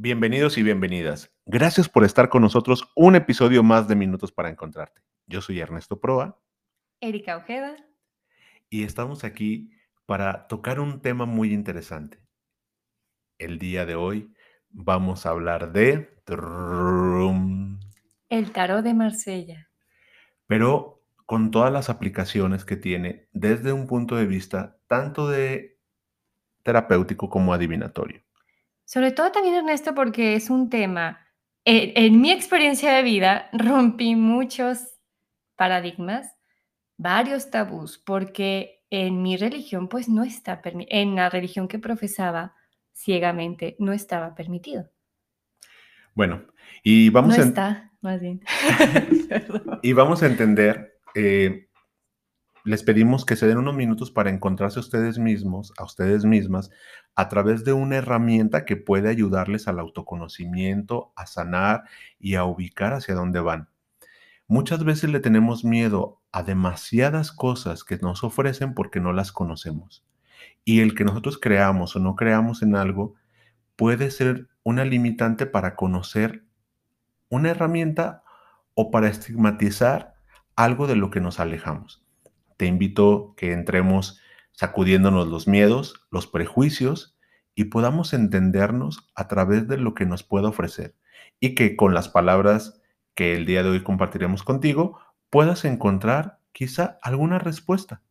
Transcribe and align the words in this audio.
Bienvenidos 0.00 0.56
y 0.58 0.62
bienvenidas. 0.62 1.34
Gracias 1.44 1.88
por 1.88 2.04
estar 2.04 2.28
con 2.28 2.42
nosotros 2.42 2.88
un 2.94 3.16
episodio 3.16 3.64
más 3.64 3.88
de 3.88 3.96
Minutos 3.96 4.30
para 4.30 4.48
Encontrarte. 4.48 5.02
Yo 5.26 5.40
soy 5.40 5.58
Ernesto 5.58 5.98
Proa. 5.98 6.40
Erika 7.00 7.36
Ojeda. 7.36 7.74
Y 8.70 8.84
estamos 8.84 9.24
aquí 9.24 9.72
para 10.06 10.46
tocar 10.46 10.78
un 10.78 11.00
tema 11.00 11.26
muy 11.26 11.52
interesante. 11.52 12.22
El 13.38 13.58
día 13.58 13.86
de 13.86 13.96
hoy 13.96 14.32
vamos 14.68 15.26
a 15.26 15.30
hablar 15.30 15.72
de... 15.72 16.22
El 18.28 18.52
tarot 18.52 18.84
de 18.84 18.94
Marsella. 18.94 19.68
Pero 20.46 21.02
con 21.26 21.50
todas 21.50 21.72
las 21.72 21.90
aplicaciones 21.90 22.64
que 22.64 22.76
tiene 22.76 23.26
desde 23.32 23.72
un 23.72 23.88
punto 23.88 24.14
de 24.14 24.26
vista 24.26 24.78
tanto 24.86 25.28
de 25.28 25.80
terapéutico 26.62 27.28
como 27.28 27.52
adivinatorio. 27.52 28.27
Sobre 28.88 29.12
todo 29.12 29.30
también, 29.30 29.54
Ernesto, 29.54 29.94
porque 29.94 30.34
es 30.34 30.48
un 30.48 30.70
tema, 30.70 31.20
en, 31.66 31.92
en 31.94 32.22
mi 32.22 32.32
experiencia 32.32 32.94
de 32.94 33.02
vida, 33.02 33.50
rompí 33.52 34.16
muchos 34.16 34.78
paradigmas, 35.56 36.34
varios 36.96 37.50
tabús, 37.50 37.98
porque 37.98 38.82
en 38.88 39.20
mi 39.20 39.36
religión, 39.36 39.88
pues 39.88 40.08
no 40.08 40.24
está 40.24 40.62
permitido, 40.62 40.98
en 41.02 41.16
la 41.16 41.28
religión 41.28 41.68
que 41.68 41.78
profesaba 41.78 42.54
ciegamente, 42.94 43.76
no 43.78 43.92
estaba 43.92 44.34
permitido. 44.34 44.88
Bueno, 46.14 46.46
y 46.82 47.10
vamos 47.10 47.36
no 47.36 47.44
a... 47.44 47.46
está, 47.46 47.92
más 48.00 48.22
bien. 48.22 48.40
y 49.82 49.92
vamos 49.92 50.22
a 50.22 50.28
entender, 50.28 50.98
eh, 51.14 51.67
les 52.68 52.82
pedimos 52.82 53.24
que 53.24 53.34
se 53.34 53.46
den 53.46 53.56
unos 53.56 53.74
minutos 53.74 54.10
para 54.10 54.28
encontrarse 54.28 54.78
a 54.78 54.82
ustedes 54.82 55.18
mismos, 55.18 55.72
a 55.78 55.84
ustedes 55.84 56.26
mismas, 56.26 56.70
a 57.14 57.28
través 57.28 57.64
de 57.64 57.72
una 57.72 57.96
herramienta 57.96 58.66
que 58.66 58.76
puede 58.76 59.08
ayudarles 59.08 59.68
al 59.68 59.78
autoconocimiento, 59.78 61.12
a 61.16 61.26
sanar 61.26 61.84
y 62.20 62.34
a 62.34 62.44
ubicar 62.44 62.92
hacia 62.92 63.14
dónde 63.14 63.40
van. 63.40 63.70
Muchas 64.46 64.84
veces 64.84 65.10
le 65.10 65.20
tenemos 65.20 65.64
miedo 65.64 66.20
a 66.30 66.42
demasiadas 66.42 67.32
cosas 67.32 67.84
que 67.84 67.96
nos 67.96 68.22
ofrecen 68.22 68.74
porque 68.74 69.00
no 69.00 69.14
las 69.14 69.32
conocemos. 69.32 70.04
Y 70.64 70.80
el 70.80 70.94
que 70.94 71.04
nosotros 71.04 71.38
creamos 71.38 71.96
o 71.96 72.00
no 72.00 72.16
creamos 72.16 72.62
en 72.62 72.76
algo 72.76 73.14
puede 73.76 74.10
ser 74.10 74.48
una 74.62 74.84
limitante 74.84 75.46
para 75.46 75.74
conocer 75.74 76.44
una 77.30 77.50
herramienta 77.50 78.22
o 78.74 78.90
para 78.90 79.08
estigmatizar 79.08 80.14
algo 80.54 80.86
de 80.86 80.96
lo 80.96 81.10
que 81.10 81.20
nos 81.20 81.40
alejamos. 81.40 82.04
Te 82.58 82.66
invito 82.66 83.34
que 83.36 83.52
entremos 83.52 84.20
sacudiéndonos 84.50 85.28
los 85.28 85.46
miedos, 85.46 86.06
los 86.10 86.26
prejuicios 86.26 87.16
y 87.54 87.66
podamos 87.66 88.12
entendernos 88.12 89.08
a 89.14 89.28
través 89.28 89.68
de 89.68 89.78
lo 89.78 89.94
que 89.94 90.06
nos 90.06 90.24
pueda 90.24 90.48
ofrecer 90.48 90.96
y 91.38 91.54
que 91.54 91.76
con 91.76 91.94
las 91.94 92.08
palabras 92.08 92.82
que 93.14 93.36
el 93.36 93.46
día 93.46 93.62
de 93.62 93.70
hoy 93.70 93.84
compartiremos 93.84 94.42
contigo 94.42 94.98
puedas 95.30 95.64
encontrar 95.64 96.40
quizá 96.50 96.98
alguna 97.02 97.38
respuesta. 97.38 98.02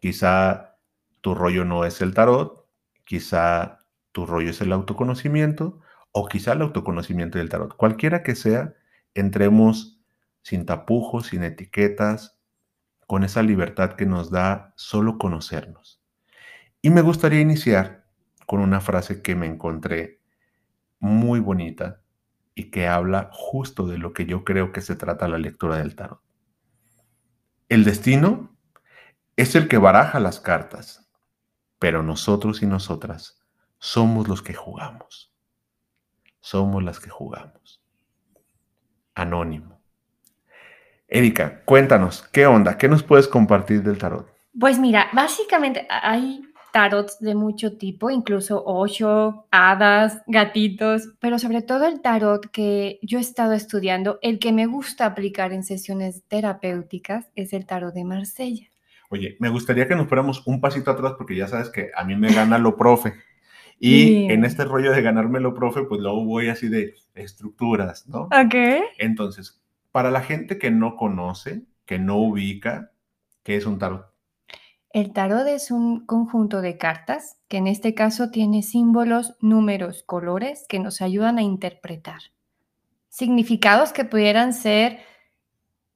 Quizá 0.00 0.76
tu 1.22 1.34
rollo 1.34 1.64
no 1.64 1.86
es 1.86 2.02
el 2.02 2.12
tarot, 2.12 2.66
quizá 3.04 3.78
tu 4.12 4.26
rollo 4.26 4.50
es 4.50 4.60
el 4.60 4.70
autoconocimiento 4.72 5.80
o 6.12 6.28
quizá 6.28 6.52
el 6.52 6.60
autoconocimiento 6.60 7.38
del 7.38 7.48
tarot. 7.48 7.74
Cualquiera 7.74 8.22
que 8.22 8.34
sea, 8.34 8.74
entremos 9.14 9.98
sin 10.42 10.66
tapujos, 10.66 11.28
sin 11.28 11.42
etiquetas, 11.42 12.35
con 13.06 13.24
esa 13.24 13.42
libertad 13.42 13.92
que 13.92 14.06
nos 14.06 14.30
da 14.30 14.72
solo 14.76 15.18
conocernos. 15.18 16.02
Y 16.82 16.90
me 16.90 17.00
gustaría 17.00 17.40
iniciar 17.40 18.06
con 18.46 18.60
una 18.60 18.80
frase 18.80 19.22
que 19.22 19.34
me 19.34 19.46
encontré 19.46 20.20
muy 20.98 21.40
bonita 21.40 22.00
y 22.54 22.70
que 22.70 22.88
habla 22.88 23.30
justo 23.32 23.86
de 23.86 23.98
lo 23.98 24.12
que 24.12 24.24
yo 24.26 24.44
creo 24.44 24.72
que 24.72 24.80
se 24.80 24.96
trata 24.96 25.28
la 25.28 25.38
lectura 25.38 25.76
del 25.76 25.94
tarot. 25.94 26.20
El 27.68 27.84
destino 27.84 28.56
es 29.36 29.54
el 29.54 29.68
que 29.68 29.78
baraja 29.78 30.20
las 30.20 30.40
cartas, 30.40 31.10
pero 31.78 32.02
nosotros 32.02 32.62
y 32.62 32.66
nosotras 32.66 33.40
somos 33.78 34.28
los 34.28 34.42
que 34.42 34.54
jugamos. 34.54 35.34
Somos 36.40 36.82
las 36.82 37.00
que 37.00 37.10
jugamos. 37.10 37.82
Anónimo. 39.14 39.75
Erika, 41.08 41.62
cuéntanos, 41.64 42.24
¿qué 42.32 42.46
onda? 42.46 42.76
¿Qué 42.76 42.88
nos 42.88 43.04
puedes 43.04 43.28
compartir 43.28 43.82
del 43.82 43.96
tarot? 43.96 44.26
Pues 44.58 44.78
mira, 44.78 45.06
básicamente 45.12 45.86
hay 45.88 46.42
tarots 46.72 47.20
de 47.20 47.36
mucho 47.36 47.76
tipo, 47.78 48.10
incluso 48.10 48.62
ocho, 48.66 49.46
hadas, 49.52 50.20
gatitos, 50.26 51.14
pero 51.20 51.38
sobre 51.38 51.62
todo 51.62 51.86
el 51.86 52.00
tarot 52.00 52.50
que 52.50 52.98
yo 53.02 53.18
he 53.18 53.20
estado 53.20 53.52
estudiando, 53.52 54.18
el 54.20 54.40
que 54.40 54.52
me 54.52 54.66
gusta 54.66 55.06
aplicar 55.06 55.52
en 55.52 55.62
sesiones 55.62 56.24
terapéuticas 56.26 57.30
es 57.36 57.52
el 57.52 57.66
tarot 57.66 57.94
de 57.94 58.04
Marsella. 58.04 58.66
Oye, 59.08 59.36
me 59.38 59.48
gustaría 59.48 59.86
que 59.86 59.94
nos 59.94 60.08
fuéramos 60.08 60.44
un 60.46 60.60
pasito 60.60 60.90
atrás 60.90 61.14
porque 61.16 61.36
ya 61.36 61.46
sabes 61.46 61.70
que 61.70 61.90
a 61.94 62.02
mí 62.02 62.16
me 62.16 62.32
gana 62.32 62.58
lo 62.58 62.76
profe. 62.76 63.14
Y 63.78 64.32
en 64.32 64.46
este 64.46 64.64
rollo 64.64 64.90
de 64.90 65.02
ganarme 65.02 65.38
lo 65.38 65.52
profe, 65.52 65.82
pues 65.82 66.00
luego 66.00 66.24
voy 66.24 66.48
así 66.48 66.66
de 66.70 66.94
estructuras, 67.14 68.08
¿no? 68.08 68.22
Ok. 68.22 68.54
Entonces, 68.96 69.60
para 69.96 70.10
la 70.10 70.20
gente 70.20 70.58
que 70.58 70.70
no 70.70 70.94
conoce, 70.94 71.62
que 71.86 71.98
no 71.98 72.18
ubica, 72.18 72.92
¿qué 73.42 73.56
es 73.56 73.64
un 73.64 73.78
tarot? 73.78 74.12
El 74.90 75.14
tarot 75.14 75.46
es 75.46 75.70
un 75.70 76.04
conjunto 76.04 76.60
de 76.60 76.76
cartas 76.76 77.38
que 77.48 77.56
en 77.56 77.66
este 77.66 77.94
caso 77.94 78.30
tiene 78.30 78.62
símbolos, 78.62 79.36
números, 79.40 80.02
colores 80.02 80.66
que 80.68 80.80
nos 80.80 81.00
ayudan 81.00 81.38
a 81.38 81.42
interpretar. 81.42 82.20
Significados 83.08 83.94
que 83.94 84.04
pudieran 84.04 84.52
ser, 84.52 84.98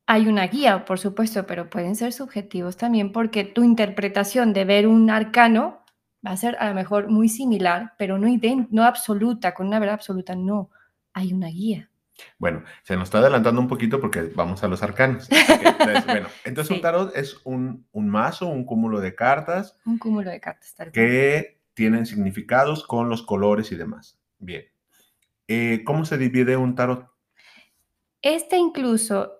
hay 0.06 0.28
una 0.28 0.46
guía, 0.46 0.86
por 0.86 0.98
supuesto, 0.98 1.46
pero 1.46 1.68
pueden 1.68 1.94
ser 1.94 2.14
subjetivos 2.14 2.78
también 2.78 3.12
porque 3.12 3.44
tu 3.44 3.64
interpretación 3.64 4.54
de 4.54 4.64
ver 4.64 4.86
un 4.86 5.10
arcano 5.10 5.84
va 6.26 6.30
a 6.30 6.38
ser 6.38 6.56
a 6.58 6.70
lo 6.70 6.74
mejor 6.74 7.10
muy 7.10 7.28
similar, 7.28 7.92
pero 7.98 8.16
no, 8.16 8.28
no 8.70 8.84
absoluta, 8.84 9.52
con 9.52 9.66
una 9.66 9.78
verdad 9.78 9.96
absoluta, 9.96 10.34
no, 10.34 10.70
hay 11.12 11.34
una 11.34 11.48
guía. 11.48 11.89
Bueno, 12.38 12.64
se 12.82 12.96
nos 12.96 13.04
está 13.08 13.18
adelantando 13.18 13.60
un 13.60 13.68
poquito 13.68 14.00
porque 14.00 14.22
vamos 14.34 14.62
a 14.64 14.68
los 14.68 14.82
arcanos. 14.82 15.28
Entonces, 15.30 16.06
bueno, 16.06 16.28
entonces 16.44 16.68
Sí. 16.68 16.74
un 16.74 16.80
tarot 16.82 17.16
es 17.16 17.40
un, 17.44 17.86
un 17.92 18.08
mazo, 18.08 18.46
un 18.48 18.64
cúmulo 18.64 19.00
de 19.00 19.14
cartas 19.14 19.76
Un 19.86 19.98
cúmulo 19.98 20.30
de 20.30 20.40
cartas. 20.40 20.74
tal 20.74 20.86
cual. 20.86 20.92
que 20.92 21.60
tienen 21.74 22.06
significados 22.06 22.86
con 22.86 23.08
los 23.08 23.22
colores 23.22 23.72
y 23.72 23.76
demás. 23.76 24.18
Bien. 24.38 24.64
Eh, 25.48 25.82
¿Cómo 25.84 26.04
se 26.04 26.18
divide 26.18 26.56
un 26.56 26.74
tarot? 26.74 27.06
Este 28.22 28.56
incluso 28.58 29.32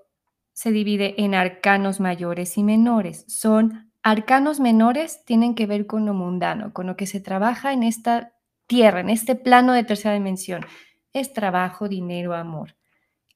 se 0.52 0.70
divide 0.72 1.22
en 1.22 1.34
arcanos 1.34 2.00
mayores 2.00 2.56
y 2.58 2.62
menores. 2.64 3.24
Son 3.28 3.92
arcanos 4.02 4.60
menores, 4.60 5.24
tienen 5.24 5.54
que 5.54 5.66
ver 5.66 5.86
con 5.86 6.06
lo 6.06 6.14
mundano, 6.14 6.72
con 6.72 6.86
lo 6.86 6.96
que 6.96 7.06
se 7.06 7.20
trabaja 7.20 7.72
en 7.72 7.82
esta 7.82 8.32
tierra, 8.66 9.00
en 9.00 9.10
este 9.10 9.34
plano 9.34 9.72
de 9.74 9.84
tercera 9.84 10.14
dimensión. 10.14 10.64
Es 11.12 11.32
trabajo, 11.32 11.88
dinero, 11.88 12.34
amor, 12.34 12.76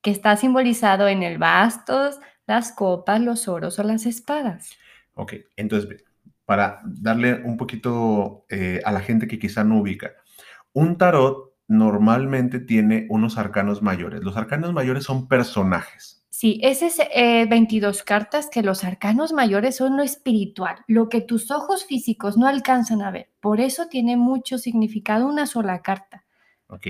que 0.02 0.10
está 0.10 0.36
simbolizado 0.36 1.08
en 1.08 1.22
el 1.22 1.38
bastos, 1.38 2.18
las 2.46 2.72
copas, 2.72 3.20
los 3.20 3.48
oros 3.48 3.78
o 3.78 3.82
las 3.82 4.06
espadas. 4.06 4.70
Ok, 5.14 5.34
entonces, 5.56 6.04
para 6.44 6.80
darle 6.84 7.34
un 7.34 7.56
poquito 7.56 8.44
eh, 8.48 8.80
a 8.84 8.92
la 8.92 9.00
gente 9.00 9.26
que 9.26 9.38
quizá 9.38 9.64
no 9.64 9.78
ubica, 9.78 10.12
un 10.72 10.98
tarot 10.98 11.54
normalmente 11.66 12.60
tiene 12.60 13.06
unos 13.08 13.38
arcanos 13.38 13.82
mayores. 13.82 14.22
Los 14.22 14.36
arcanos 14.36 14.72
mayores 14.72 15.04
son 15.04 15.28
personajes. 15.28 16.24
Sí, 16.30 16.58
ese 16.62 16.86
es 16.86 16.98
eh, 17.14 17.46
22 17.48 18.02
cartas 18.02 18.50
que 18.50 18.62
los 18.62 18.82
arcanos 18.82 19.32
mayores 19.32 19.76
son 19.76 19.96
lo 19.96 20.02
espiritual, 20.02 20.78
lo 20.88 21.08
que 21.08 21.20
tus 21.20 21.50
ojos 21.52 21.86
físicos 21.86 22.36
no 22.36 22.48
alcanzan 22.48 23.02
a 23.02 23.12
ver. 23.12 23.30
Por 23.40 23.60
eso 23.60 23.86
tiene 23.86 24.16
mucho 24.16 24.58
significado 24.58 25.28
una 25.28 25.46
sola 25.46 25.80
carta. 25.80 26.24
Ok, 26.66 26.88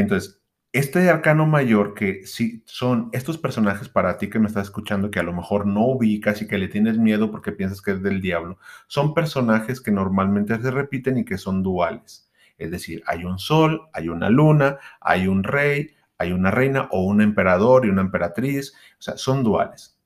entonces, 0.00 0.40
este 0.74 1.08
arcano 1.08 1.46
mayor 1.46 1.94
que 1.94 2.26
sí 2.26 2.64
son 2.66 3.08
estos 3.12 3.38
personajes 3.38 3.88
para 3.88 4.18
ti 4.18 4.28
que 4.28 4.40
me 4.40 4.48
estás 4.48 4.64
escuchando 4.64 5.08
que 5.08 5.20
a 5.20 5.22
lo 5.22 5.32
mejor 5.32 5.66
no 5.66 5.86
ubicas 5.86 6.42
y 6.42 6.48
que 6.48 6.58
le 6.58 6.66
tienes 6.66 6.98
miedo 6.98 7.30
porque 7.30 7.52
piensas 7.52 7.80
que 7.80 7.92
es 7.92 8.02
del 8.02 8.20
diablo, 8.20 8.58
son 8.88 9.14
personajes 9.14 9.80
que 9.80 9.92
normalmente 9.92 10.60
se 10.60 10.70
repiten 10.72 11.18
y 11.18 11.24
que 11.24 11.38
son 11.38 11.62
duales. 11.62 12.28
Es 12.58 12.72
decir, 12.72 13.04
hay 13.06 13.24
un 13.24 13.38
sol, 13.38 13.82
hay 13.92 14.08
una 14.08 14.30
luna, 14.30 14.78
hay 15.00 15.28
un 15.28 15.44
rey, 15.44 15.94
hay 16.18 16.32
una 16.32 16.50
reina 16.50 16.88
o 16.90 17.04
un 17.04 17.20
emperador 17.20 17.86
y 17.86 17.90
una 17.90 18.02
emperatriz, 18.02 18.74
o 18.98 19.02
sea, 19.02 19.16
son 19.16 19.44
duales. 19.44 19.96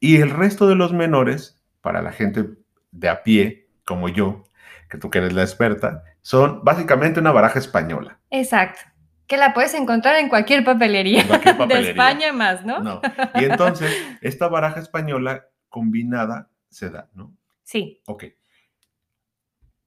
Y 0.00 0.16
el 0.16 0.28
resto 0.28 0.68
de 0.68 0.74
los 0.74 0.92
menores, 0.92 1.62
para 1.80 2.02
la 2.02 2.12
gente 2.12 2.46
de 2.90 3.08
a 3.08 3.22
pie, 3.22 3.70
como 3.86 4.10
yo, 4.10 4.44
que 4.90 4.98
tú 4.98 5.08
que 5.08 5.18
eres 5.18 5.32
la 5.32 5.42
experta, 5.42 6.04
son 6.20 6.62
básicamente 6.62 7.20
una 7.20 7.32
baraja 7.32 7.58
española. 7.58 8.18
Exacto. 8.30 8.80
Que 9.30 9.36
la 9.36 9.54
puedes 9.54 9.74
encontrar 9.74 10.16
en 10.16 10.28
cualquier 10.28 10.64
papelería, 10.64 11.22
de 11.68 11.90
España 11.90 12.32
más, 12.32 12.66
¿no? 12.66 12.80
No. 12.80 13.00
Y 13.36 13.44
entonces, 13.44 13.96
esta 14.20 14.48
baraja 14.48 14.80
española 14.80 15.46
combinada 15.68 16.50
se 16.68 16.90
da, 16.90 17.08
¿no? 17.14 17.32
Sí. 17.62 18.02
Ok. 18.08 18.24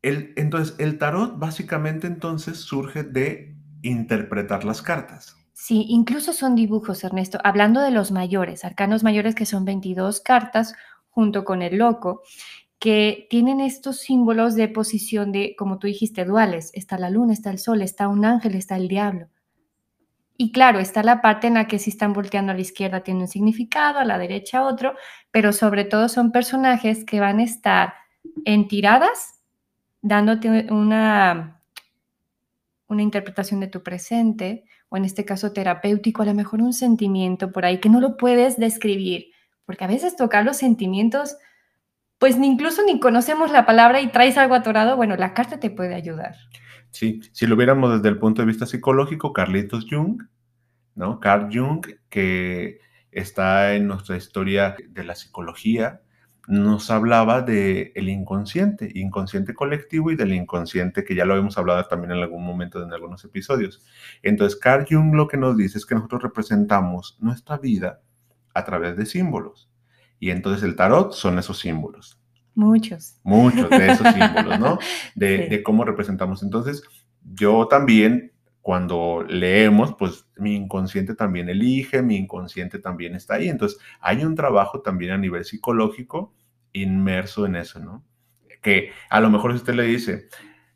El, 0.02 0.32
entonces, 0.38 0.76
el 0.80 0.98
tarot 0.98 1.38
básicamente 1.38 2.08
entonces 2.08 2.60
surge 2.60 3.04
de 3.04 3.58
interpretar 3.82 4.64
las 4.64 4.82
cartas. 4.82 5.36
Sí, 5.52 5.88
incluso 5.90 6.32
son 6.32 6.56
dibujos, 6.56 7.04
Ernesto. 7.04 7.38
Hablando 7.44 7.82
de 7.82 7.92
los 7.92 8.14
mayores, 8.14 8.64
arcanos 8.64 9.04
mayores 9.04 9.36
que 9.36 9.46
son 9.46 9.66
22 9.66 10.22
cartas 10.22 10.74
junto 11.10 11.44
con 11.44 11.62
el 11.62 11.80
loco, 11.80 12.24
que 12.84 13.28
tienen 13.30 13.62
estos 13.62 14.00
símbolos 14.00 14.56
de 14.56 14.68
posición 14.68 15.32
de, 15.32 15.56
como 15.58 15.80
tú 15.80 15.88
dijiste, 15.88 16.26
duales. 16.26 16.70
Está 16.74 16.98
la 16.98 17.10
luna, 17.10 17.32
está 17.32 17.50
el 17.50 17.58
sol, 17.58 17.82
está 17.82 18.10
un 18.10 18.26
ángel, 18.26 18.56
está 18.56 18.76
el 18.76 18.90
diablo. 18.90 19.30
Y 20.36 20.52
claro, 20.52 20.80
está 20.80 21.02
la 21.02 21.22
parte 21.22 21.48
en 21.48 21.54
la 21.54 21.66
que 21.66 21.80
si 21.80 21.92
están 21.92 22.12
volteando 22.12 22.52
a 22.52 22.56
la 22.56 22.60
izquierda 22.60 23.02
tiene 23.02 23.22
un 23.22 23.30
significado, 23.30 24.00
a 24.00 24.04
la 24.04 24.18
derecha 24.18 24.64
otro, 24.64 24.96
pero 25.32 25.54
sobre 25.54 25.86
todo 25.86 26.10
son 26.10 26.34
personajes 26.34 27.06
que 27.06 27.22
van 27.22 27.40
a 27.40 27.46
estar 27.46 27.94
en 28.44 28.68
tiradas, 28.68 29.42
dándote 30.02 30.68
una, 30.70 31.62
una 32.90 33.02
interpretación 33.02 33.62
de 33.62 33.68
tu 33.68 33.82
presente, 33.82 34.66
o 34.90 34.98
en 34.98 35.06
este 35.06 35.24
caso 35.24 35.54
terapéutico, 35.54 36.22
a 36.22 36.26
lo 36.26 36.34
mejor 36.34 36.62
un 36.62 36.74
sentimiento 36.74 37.54
por 37.54 37.64
ahí 37.64 37.80
que 37.80 37.88
no 37.88 38.02
lo 38.02 38.18
puedes 38.18 38.58
describir, 38.58 39.28
porque 39.66 39.86
a 39.86 39.88
veces 39.88 40.18
tocar 40.18 40.44
los 40.44 40.58
sentimientos, 40.58 41.38
pues 42.24 42.40
ni 42.40 42.48
incluso 42.48 42.86
ni 42.86 43.02
conocemos 43.02 43.52
la 43.52 43.66
palabra 43.66 44.00
y 44.00 44.08
traes 44.08 44.38
algo 44.38 44.56
atorado, 44.56 44.96
bueno, 44.96 45.18
la 45.18 45.34
carta 45.34 45.60
te 45.60 45.70
puede 45.70 45.94
ayudar. 45.94 46.38
Sí, 46.90 47.20
si 47.34 47.46
lo 47.46 47.58
viéramos 47.58 47.96
desde 47.96 48.08
el 48.08 48.18
punto 48.18 48.42
de 48.42 48.46
vista 48.46 48.66
psicológico, 48.66 49.34
Carlitos 49.34 49.88
Jung, 49.90 50.24
¿no? 50.96 51.20
Carl 51.20 51.50
Jung, 51.54 51.86
que 52.08 52.80
está 53.12 53.76
en 53.76 53.88
nuestra 53.88 54.16
historia 54.16 54.78
de 54.88 55.04
la 55.04 55.16
psicología, 55.16 56.00
nos 56.48 56.90
hablaba 56.92 57.42
del 57.42 57.92
el 57.94 58.08
inconsciente, 58.08 58.90
inconsciente 58.96 59.54
colectivo 59.54 60.10
y 60.10 60.16
del 60.16 60.34
inconsciente, 60.34 61.04
que 61.04 61.16
ya 61.16 61.26
lo 61.26 61.36
hemos 61.36 61.58
hablado 61.58 61.84
también 61.90 62.14
en 62.14 62.20
algún 62.20 62.46
momento 62.46 62.82
en 62.82 62.94
algunos 62.94 63.26
episodios. 63.26 63.86
Entonces, 64.22 64.58
Carl 64.58 64.86
Jung 64.90 65.14
lo 65.14 65.28
que 65.28 65.36
nos 65.36 65.58
dice 65.58 65.78
es 65.78 65.86
que 65.86 65.96
nosotros 65.96 66.24
representamos 66.24 67.18
nuestra 67.20 67.58
vida 67.58 68.00
a 68.54 68.64
través 68.64 68.96
de 68.96 69.06
símbolos. 69.06 69.73
Y 70.24 70.32
entonces 70.32 70.64
el 70.64 70.78
tarot 70.78 71.12
son 71.12 71.38
esos 71.38 71.60
símbolos. 71.60 72.18
Muchos. 72.56 73.20
Muchos 73.24 73.70
de 73.70 73.92
esos 73.92 74.08
símbolos, 74.14 74.58
¿no? 74.58 74.80
De, 75.16 75.62
cómo 75.66 75.84
representamos. 75.84 76.44
Entonces, 76.44 76.82
yo 77.34 77.68
también, 77.68 78.32
cuando 78.62 79.26
leemos, 79.28 79.96
pues 80.00 80.26
mi 80.38 80.56
inconsciente 80.56 81.14
también 81.14 81.50
elige, 81.50 82.02
mi 82.02 82.16
inconsciente 82.16 82.80
también 82.80 83.16
está 83.16 83.34
ahí. 83.34 83.50
Entonces, 83.50 83.78
hay 84.00 84.24
un 84.24 84.34
trabajo 84.34 84.80
también 84.80 85.12
a 85.12 85.18
nivel 85.18 85.44
psicológico 85.44 86.34
inmerso 86.72 87.46
en 87.46 87.58
eso, 87.58 87.80
¿no? 87.82 88.02
Que 88.62 88.94
a 89.10 89.20
lo 89.20 89.30
mejor 89.30 89.52
si 89.52 89.58
usted 89.58 89.74
le 89.74 89.84
dice, 89.84 90.30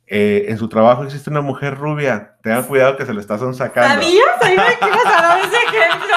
eh, 0.07 0.47
en 0.49 0.57
su 0.57 0.67
trabajo 0.67 1.05
existe 1.05 1.29
una 1.29 1.39
mujer 1.39 1.77
rubia, 1.77 2.35
tenga 2.44 2.63
cuidado 2.63 2.97
que 2.97 3.05
se 3.05 3.13
lo 3.13 3.21
estás 3.21 3.39
sacando. 3.55 4.03
¿Sabías? 4.03 4.41
Ahí 4.41 4.57
me 4.57 4.88
ibas 4.88 5.05
a 5.05 5.21
dar 5.21 5.39
ese 5.39 5.55
ejemplo. 5.55 6.15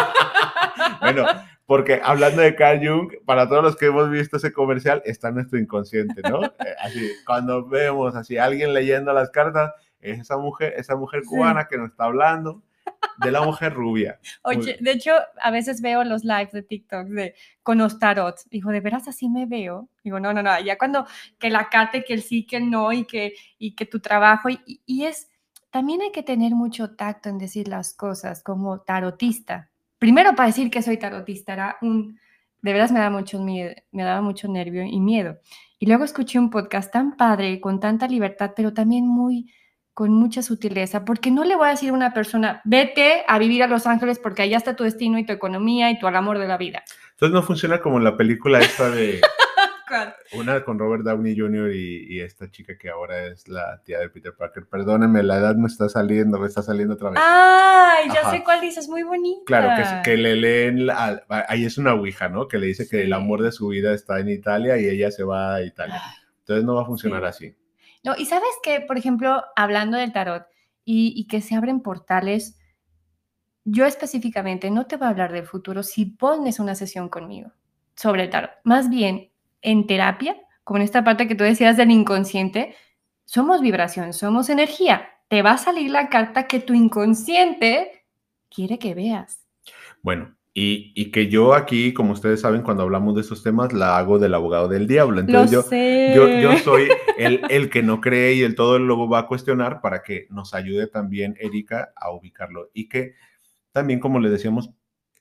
bueno, 1.00 1.50
porque 1.70 2.00
hablando 2.02 2.43
de 2.43 2.56
Carl 2.56 2.84
Jung, 2.84 3.12
para 3.25 3.49
todos 3.49 3.62
los 3.62 3.76
que 3.76 3.87
hemos 3.87 4.11
visto 4.11 4.38
ese 4.38 4.52
comercial, 4.52 5.02
está 5.05 5.31
nuestro 5.31 5.56
inconsciente, 5.56 6.20
¿no? 6.28 6.40
Eh, 6.67 6.75
así, 6.81 7.12
cuando 7.25 7.64
vemos 7.64 8.17
así 8.17 8.37
alguien 8.38 8.75
leyendo 8.75 9.12
las 9.12 9.31
cartas, 9.31 9.72
es 10.00 10.19
esa 10.19 10.37
mujer, 10.37 10.75
esa 10.76 10.96
mujer 10.96 11.22
cubana 11.25 11.69
que 11.69 11.78
nos 11.78 11.90
está 11.90 12.06
hablando 12.06 12.61
de 13.19 13.31
la 13.31 13.43
mujer 13.43 13.72
rubia. 13.72 14.19
Oye, 14.43 14.78
de 14.81 14.90
hecho, 14.90 15.12
a 15.40 15.52
veces 15.52 15.81
veo 15.81 16.02
los 16.02 16.25
lives 16.25 16.50
de 16.50 16.64
TikTok 16.64 17.06
de 17.06 17.37
con 17.62 17.78
los 17.78 18.00
tarot. 18.00 18.34
Digo, 18.50 18.72
¿de 18.72 18.81
veras 18.81 19.06
así 19.06 19.28
me 19.28 19.46
veo? 19.46 19.88
Digo, 20.02 20.19
no, 20.19 20.34
no, 20.34 20.43
no. 20.43 20.58
Ya 20.58 20.76
cuando 20.76 21.06
que 21.38 21.50
la 21.50 21.69
carta, 21.69 22.02
que 22.02 22.14
el 22.14 22.22
sí, 22.22 22.44
que 22.44 22.56
el 22.56 22.69
no 22.69 22.90
y 22.93 23.05
que, 23.05 23.34
y 23.61 23.76
que 23.76 23.87
tu 23.87 24.00
trabajo. 24.00 24.49
Y, 24.49 24.81
y 24.87 25.05
es, 25.05 25.31
también 25.70 26.02
hay 26.02 26.11
que 26.11 26.25
tener 26.25 26.52
mucho 26.56 26.96
tacto 26.96 27.28
en 27.28 27.38
decir 27.38 27.69
las 27.69 27.94
cosas 27.94 28.43
como 28.43 28.81
tarotista 28.81 29.70
primero 30.00 30.35
para 30.35 30.49
decir 30.49 30.70
que 30.70 30.82
soy 30.82 30.97
tarotista, 30.97 31.52
era 31.52 31.76
un, 31.82 32.19
de 32.62 32.73
veras 32.73 32.91
me 32.91 32.99
daba 32.99 33.17
mucho 33.17 33.38
miedo, 33.38 33.73
me 33.93 34.02
daba 34.02 34.23
mucho 34.23 34.49
nervio 34.49 34.82
y 34.82 34.99
miedo. 34.99 35.38
Y 35.79 35.87
luego 35.87 36.02
escuché 36.02 36.41
un 36.41 36.50
podcast 36.50 36.93
tan 36.93 37.17
padre, 37.17 37.61
con 37.61 37.79
tanta 37.79 38.08
libertad, 38.08 38.52
pero 38.56 38.73
también 38.73 39.06
muy 39.06 39.52
con 39.93 40.12
mucha 40.12 40.43
sutileza, 40.43 41.05
porque 41.05 41.31
no 41.31 41.44
le 41.44 41.56
voy 41.56 41.67
a 41.67 41.70
decir 41.73 41.91
a 41.91 41.93
una 41.93 42.14
persona, 42.14 42.62
vete 42.64 43.23
a 43.29 43.38
vivir 43.38 43.62
a 43.62 43.67
Los 43.67 43.87
Ángeles 43.87 44.19
porque 44.19 44.43
allá 44.43 44.56
está 44.56 44.75
tu 44.75 44.85
destino 44.85 45.19
y 45.19 45.26
tu 45.26 45.32
economía 45.32 45.91
y 45.91 45.99
tu 45.99 46.06
amor 46.06 46.38
de 46.38 46.49
la 46.49 46.56
vida. 46.56 46.82
Entonces 47.11 47.35
no 47.35 47.43
funciona 47.43 47.81
como 47.81 47.99
en 47.99 48.05
la 48.05 48.17
película 48.17 48.61
esta 48.61 48.88
de 48.88 49.20
una 50.33 50.65
con 50.65 50.79
Robert 50.79 51.05
Downey 51.05 51.39
Jr. 51.39 51.73
Y, 51.75 52.21
esta 52.21 52.51
chica 52.51 52.77
que 52.79 52.91
ahora 52.91 53.27
es 53.27 53.49
la 53.49 53.83
tía 53.83 53.99
de 53.99 54.09
Peter 54.09 54.35
Parker. 54.37 54.67
Perdónenme, 54.69 55.23
la 55.23 55.39
edad 55.39 55.57
me 55.57 55.67
está 55.67 55.89
saliendo, 55.89 56.39
me 56.39 56.47
está 56.47 56.63
saliendo 56.63 56.95
otra 56.95 57.11
vez. 57.11 57.21
Ay, 57.23 58.09
ya 58.13 58.31
sé 58.31 58.43
cuál 58.45 58.61
dices, 58.61 58.89
muy 58.89 59.03
bonita. 59.03 59.43
Claro, 59.47 60.03
que, 60.05 60.17
le 60.17 60.37
leen, 60.37 60.89
ahí 61.29 61.65
es 61.65 61.79
una 61.79 61.95
ouija, 61.95 62.29
¿no? 62.29 62.49
Que 62.49 62.59
le 62.59 62.67
dice 62.67 62.89
que 62.89 63.03
el 63.03 63.13
amor 63.13 63.43
de 63.43 63.53
su 63.53 63.69
vida 63.69 63.95
está 63.95 64.21
en 64.21 64.29
Italia 64.29 64.79
y 64.79 64.87
ella 64.89 65.11
se 65.11 65.25
va 65.25 65.55
a 65.55 65.63
Italia. 65.63 66.03
Entonces 66.41 66.65
no 66.65 66.75
va 66.75 66.83
a 66.83 66.87
funcionar 66.87 67.25
así. 67.25 67.57
No, 68.03 68.15
y 68.17 68.27
sabes 68.27 68.51
que, 68.63 68.81
por 68.81 68.99
ejemplo, 68.99 69.43
hablando 69.57 69.99
del 69.99 70.13
tarot 70.13 70.45
y, 70.85 71.13
y 71.17 71.27
que 71.27 71.41
se 71.43 71.55
abren 71.55 71.81
portales, 71.81 72.59
yo 73.65 73.87
específicamente 73.87 74.71
no 74.71 74.87
te 74.87 74.97
voy 74.97 75.07
a 75.07 75.11
hablar 75.11 75.33
del 75.33 75.47
futuro 75.47 75.83
si 75.83 76.07
pones 76.07 76.59
una 76.59 76.75
sesión 76.75 77.09
conmigo 77.09 77.53
sobre 77.95 78.25
el 78.25 78.31
tarot. 78.31 78.51
Más 78.65 78.89
bien, 78.89 79.30
en 79.62 79.87
terapia, 79.87 80.37
como 80.65 80.79
en 80.79 80.85
esta 80.85 81.05
parte 81.05 81.29
que 81.29 81.35
tú 81.35 81.45
decías 81.45 81.77
del 81.77 81.91
inconsciente, 81.91 82.75
somos 83.25 83.61
vibración, 83.61 84.12
somos 84.12 84.51
energía. 84.51 85.09
Te 85.29 85.43
va 85.43 85.53
a 85.53 85.59
salir 85.59 85.91
la 85.91 86.09
carta 86.09 86.46
que 86.46 86.61
tu 86.61 86.75
inconsciente 86.75 88.05
quiere 88.49 88.79
que 88.79 88.94
veas. 88.94 89.46
Bueno, 90.03 90.37
y, 90.53 91.11
que 91.13 91.29
yo 91.29 91.55
aquí, 91.55 91.94
como 91.94 92.13
ustedes 92.13 92.41
saben, 92.41 92.63
cuando 92.63 92.82
hablamos 92.82 93.15
de 93.15 93.20
esos 93.20 93.43
temas, 93.43 93.73
la 93.73 93.96
hago 93.96 94.19
del 94.19 94.34
abogado 94.34 94.67
del 94.69 94.89
diablo. 94.89 95.20
Entonces 95.20 95.65
yo, 96.15 96.29
yo, 96.29 96.56
soy 96.58 96.89
el, 97.19 97.43
el, 97.49 97.70
que 97.70 97.82
no 97.82 98.01
cree 98.01 98.34
y 98.34 98.43
el 98.43 98.56
todo 98.56 98.79
luego 98.79 99.08
va 99.08 99.20
a 99.20 99.27
cuestionar 99.27 99.81
para 99.81 100.03
que 100.03 100.27
nos 100.31 100.53
ayude 100.53 100.89
también 100.89 101.37
Erika 101.39 101.93
a 101.94 102.11
ubicarlo. 102.11 102.69
Y 102.75 102.89
que 102.89 103.15
también, 103.73 104.01
como 104.01 104.19
le 104.19 104.29
decíamos, 104.29 104.70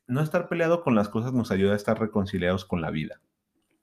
no 0.07 0.21
estar 0.21 0.49
peleado 0.49 0.81
con 0.81 0.95
las 0.95 1.09
cosas 1.09 1.31
nos 1.31 1.51
ayuda 1.51 1.73
a 1.73 1.77
estar 1.77 1.99
reconciliados 1.99 2.65
con 2.65 2.81
la 2.81 2.89
vida. 2.89 3.21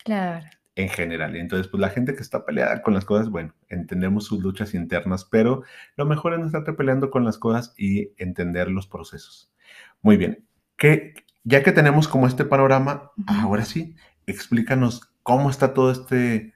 Claro. 0.07 0.47
En 0.77 0.89
general. 0.89 1.35
Entonces, 1.35 1.67
pues 1.67 1.81
la 1.81 1.89
gente 1.89 2.15
que 2.15 2.23
está 2.23 2.45
peleada 2.45 2.81
con 2.81 2.95
las 2.95 3.05
cosas, 3.05 3.29
bueno, 3.29 3.53
entendemos 3.69 4.27
sus 4.27 4.41
luchas 4.41 4.73
internas, 4.73 5.25
pero 5.25 5.65
lo 5.97 6.07
mejor 6.07 6.35
es 6.35 6.39
no 6.39 6.47
estar 6.47 6.65
peleando 6.77 7.11
con 7.11 7.25
las 7.25 7.39
cosas 7.39 7.75
y 7.77 8.13
entender 8.19 8.71
los 8.71 8.87
procesos. 8.87 9.53
Muy 10.03 10.17
bien. 10.17 10.47
Que 10.77 11.15
ya 11.43 11.65
que 11.65 11.73
tenemos 11.73 12.07
como 12.07 12.29
este 12.29 12.45
panorama, 12.45 13.11
ahora 13.27 13.65
sí, 13.65 13.97
explícanos 14.27 15.13
cómo 15.25 15.51
está 15.51 15.75
todo 15.75 15.91
este, 15.91 16.55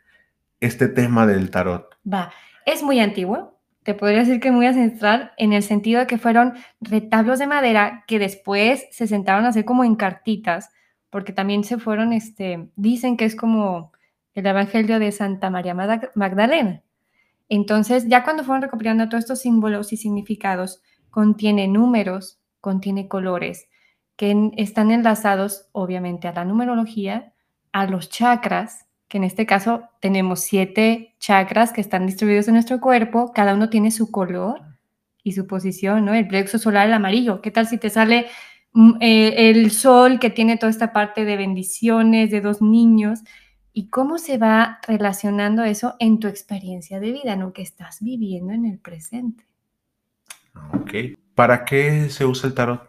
este 0.60 0.86
tema 0.86 1.26
del 1.26 1.50
tarot. 1.50 1.98
Va, 2.06 2.32
es 2.66 2.84
muy 2.84 3.00
antiguo, 3.00 3.58
te 3.82 3.94
podría 3.94 4.20
decir 4.20 4.38
que 4.38 4.52
muy 4.52 4.66
ancestral 4.66 5.32
en 5.38 5.54
el 5.54 5.64
sentido 5.64 5.98
de 5.98 6.06
que 6.06 6.18
fueron 6.18 6.54
retablos 6.80 7.40
de 7.40 7.48
madera 7.48 8.04
que 8.06 8.20
después 8.20 8.86
se 8.92 9.08
sentaron 9.08 9.44
a 9.44 9.48
hacer 9.48 9.64
como 9.64 9.82
en 9.82 9.96
cartitas 9.96 10.70
porque 11.10 11.32
también 11.32 11.64
se 11.64 11.78
fueron, 11.78 12.12
este, 12.12 12.70
dicen 12.76 13.16
que 13.16 13.24
es 13.24 13.36
como 13.36 13.92
el 14.34 14.46
Evangelio 14.46 14.98
de 14.98 15.12
Santa 15.12 15.50
María 15.50 15.74
Magdalena. 16.14 16.82
Entonces, 17.48 18.06
ya 18.06 18.22
cuando 18.22 18.44
fueron 18.44 18.62
recopilando 18.62 19.08
todos 19.08 19.24
estos 19.24 19.40
símbolos 19.40 19.92
y 19.92 19.96
significados, 19.96 20.82
contiene 21.10 21.66
números, 21.66 22.38
contiene 22.60 23.08
colores, 23.08 23.68
que 24.16 24.52
están 24.56 24.92
enlazados 24.92 25.66
obviamente 25.72 26.28
a 26.28 26.32
la 26.32 26.44
numerología, 26.44 27.32
a 27.72 27.86
los 27.86 28.08
chakras, 28.08 28.86
que 29.08 29.18
en 29.18 29.24
este 29.24 29.46
caso 29.46 29.88
tenemos 30.00 30.40
siete 30.40 31.16
chakras 31.18 31.72
que 31.72 31.80
están 31.80 32.06
distribuidos 32.06 32.46
en 32.46 32.54
nuestro 32.54 32.80
cuerpo, 32.80 33.32
cada 33.32 33.54
uno 33.54 33.68
tiene 33.68 33.90
su 33.90 34.12
color 34.12 34.60
y 35.24 35.32
su 35.32 35.48
posición, 35.48 36.04
¿no? 36.04 36.14
El 36.14 36.28
plexo 36.28 36.58
solar, 36.58 36.86
el 36.86 36.92
amarillo. 36.92 37.40
¿Qué 37.42 37.50
tal 37.50 37.66
si 37.66 37.78
te 37.78 37.90
sale 37.90 38.26
eh, 39.00 39.50
el 39.50 39.70
sol 39.70 40.18
que 40.20 40.30
tiene 40.30 40.56
toda 40.56 40.70
esta 40.70 40.92
parte 40.92 41.24
de 41.24 41.36
bendiciones, 41.36 42.30
de 42.30 42.40
dos 42.40 42.62
niños, 42.62 43.20
y 43.72 43.88
cómo 43.88 44.18
se 44.18 44.38
va 44.38 44.78
relacionando 44.86 45.64
eso 45.64 45.94
en 45.98 46.18
tu 46.18 46.28
experiencia 46.28 47.00
de 47.00 47.12
vida, 47.12 47.36
¿no? 47.36 47.52
Que 47.52 47.62
estás 47.62 47.98
viviendo 48.00 48.52
en 48.52 48.66
el 48.66 48.78
presente. 48.78 49.46
Ok. 50.74 51.16
¿Para 51.34 51.64
qué 51.64 52.08
se 52.10 52.24
usa 52.24 52.48
el 52.48 52.54
tarot? 52.54 52.88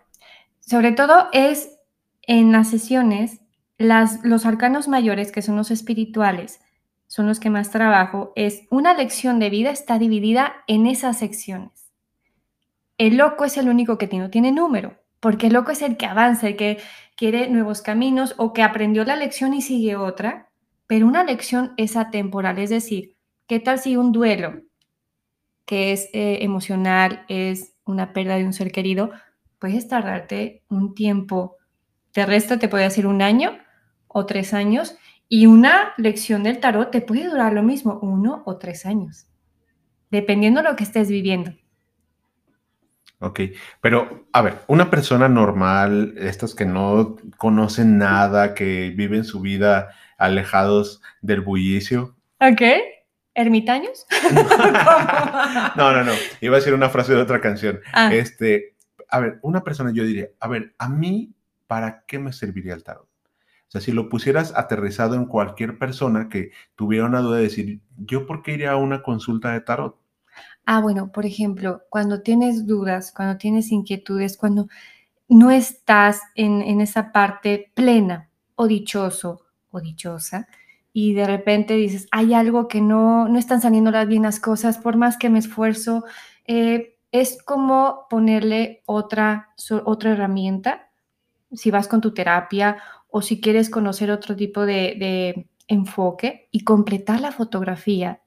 Sobre 0.60 0.92
todo 0.92 1.28
es 1.34 1.78
en 2.24 2.52
las 2.52 2.70
sesiones, 2.70 3.42
las, 3.78 4.24
los 4.24 4.46
arcanos 4.46 4.88
mayores, 4.88 5.32
que 5.32 5.42
son 5.42 5.56
los 5.56 5.72
espirituales, 5.72 6.62
son 7.08 7.28
los 7.28 7.40
que 7.40 7.50
más 7.50 7.72
trabajo, 7.72 8.32
es 8.36 8.64
una 8.70 8.94
lección 8.94 9.40
de 9.40 9.50
vida 9.50 9.72
está 9.72 10.00
dividida 10.00 10.54
en 10.68 10.88
esas 10.88 11.20
secciones. 11.20 11.92
El 12.98 13.18
loco 13.18 13.46
es 13.46 13.58
el 13.58 13.68
único 13.68 13.98
que 13.98 14.08
no 14.08 14.30
tiene 14.30 14.52
número, 14.52 15.01
porque 15.22 15.48
el 15.48 15.54
loco 15.54 15.72
es 15.72 15.82
el 15.82 15.96
que 15.96 16.08
avanza, 16.08 16.48
el 16.48 16.58
que 16.58 16.80
quiere 17.16 17.48
nuevos 17.48 17.82
caminos 17.82 18.34
o 18.38 18.52
que 18.52 18.64
aprendió 18.64 19.06
la 19.06 19.16
lección 19.16 19.54
y 19.54 19.62
sigue 19.62 19.96
otra, 19.96 20.50
pero 20.88 21.08
una 21.08 21.24
lección 21.24 21.74
es 21.78 21.96
atemporal, 21.96 22.60
es 22.60 22.72
decir, 22.72 23.16
¿qué 23.48 23.60
tal 23.62 23.80
si 23.80 23.96
un 23.96 24.12
duelo 24.12 24.64
que 25.66 25.94
es 25.94 26.10
eh, 26.12 26.40
emocional, 26.42 27.24
es 27.30 27.76
una 27.86 28.12
pérdida 28.12 28.36
de 28.36 28.46
un 28.46 28.52
ser 28.52 28.72
querido, 28.72 29.12
puedes 29.60 29.88
tardarte 29.88 30.64
un 30.68 30.96
tiempo, 30.96 31.58
de 32.14 32.26
resto 32.26 32.60
te 32.60 32.68
puede 32.68 32.86
decir 32.86 33.06
un 33.06 33.22
año 33.22 33.58
o 34.08 34.26
tres 34.26 34.54
años, 34.54 34.98
y 35.30 35.46
una 35.46 35.94
lección 35.98 36.44
del 36.44 36.60
tarot 36.60 36.92
te 36.92 37.00
puede 37.00 37.30
durar 37.30 37.54
lo 37.54 37.64
mismo, 37.64 38.00
uno 38.02 38.42
o 38.46 38.58
tres 38.58 38.86
años, 38.86 39.28
dependiendo 40.10 40.62
de 40.62 40.70
lo 40.70 40.76
que 40.76 40.84
estés 40.84 41.10
viviendo. 41.10 41.54
Ok, 43.24 43.40
pero 43.82 44.26
a 44.34 44.42
ver, 44.42 44.62
una 44.66 44.90
persona 44.90 45.30
normal, 45.30 46.16
estas 46.18 46.56
que 46.56 46.66
no 46.66 47.18
conocen 47.38 48.00
nada, 48.00 48.56
que 48.56 48.90
viven 48.96 49.26
su 49.26 49.42
vida 49.42 49.90
alejados 50.18 51.04
del 51.22 51.42
bullicio. 51.42 52.16
Ok, 52.40 52.62
ermitaños. 53.36 54.08
no, 55.76 55.92
no, 55.94 56.04
no, 56.04 56.12
iba 56.42 56.56
a 56.56 56.60
decir 56.60 56.74
una 56.74 56.90
frase 56.90 57.14
de 57.14 57.22
otra 57.22 57.40
canción. 57.42 57.80
Ah. 57.94 58.12
Este, 58.12 58.74
a 59.08 59.20
ver, 59.20 59.38
una 59.44 59.64
persona 59.64 59.92
yo 59.94 60.04
diría, 60.04 60.30
a 60.40 60.48
ver, 60.48 60.74
a 60.80 60.90
mí, 60.90 61.36
¿para 61.68 62.04
qué 62.08 62.18
me 62.18 62.34
serviría 62.34 62.74
el 62.74 62.84
tarot? 62.84 63.06
O 63.06 63.72
sea, 63.72 63.82
si 63.82 63.92
lo 63.92 64.10
pusieras 64.10 64.52
aterrizado 64.58 65.14
en 65.14 65.28
cualquier 65.28 65.78
persona 65.78 66.28
que 66.28 66.50
tuviera 66.76 67.06
una 67.06 67.22
duda 67.22 67.38
de 67.38 67.44
decir, 67.44 67.82
¿yo 67.98 68.26
por 68.26 68.42
qué 68.42 68.54
iría 68.54 68.72
a 68.72 68.78
una 68.78 69.04
consulta 69.04 69.52
de 69.52 69.62
tarot? 69.62 70.01
Ah, 70.74 70.80
bueno, 70.80 71.12
por 71.12 71.26
ejemplo, 71.26 71.82
cuando 71.90 72.22
tienes 72.22 72.66
dudas, 72.66 73.12
cuando 73.12 73.38
tienes 73.38 73.74
inquietudes, 73.74 74.38
cuando 74.38 74.70
no 75.28 75.52
estás 75.52 76.22
en, 76.34 76.80
esa 76.80 77.12
parte 77.12 77.74
plena 77.74 78.30
o 78.56 78.68
dichoso 78.68 79.42
o 79.70 79.82
dichosa, 79.82 80.48
y 80.94 81.14
de 81.14 81.26
repente 81.28 81.74
dices, 81.74 82.08
hay 82.12 82.34
algo 82.34 82.70
que 82.70 82.80
no, 82.80 83.28
no 83.28 83.38
están 83.38 83.60
saliendo 83.60 83.92
las 83.92 84.08
bien 84.08 84.24
cosas, 84.42 84.78
por 84.78 84.96
más 84.96 85.18
que 85.18 85.30
me 85.30 85.40
esfuerzo, 85.40 86.06
eh, 86.48 86.98
es 87.12 87.44
como 87.44 88.06
ponerle 88.10 88.82
otra, 88.86 89.50
otra 89.84 90.12
herramienta, 90.12 90.90
si 91.52 91.70
vas 91.70 91.90
con 91.90 92.00
tu 92.00 92.14
terapia 92.14 92.78
o 93.10 93.22
si 93.22 93.42
quieres 93.42 93.70
conocer 93.70 94.10
otro 94.10 94.38
tipo 94.38 94.66
de, 94.66 95.50
enfoque 95.68 96.48
y 96.50 96.64
completar 96.64 97.20
la 97.20 97.34
fotografía 97.34 98.22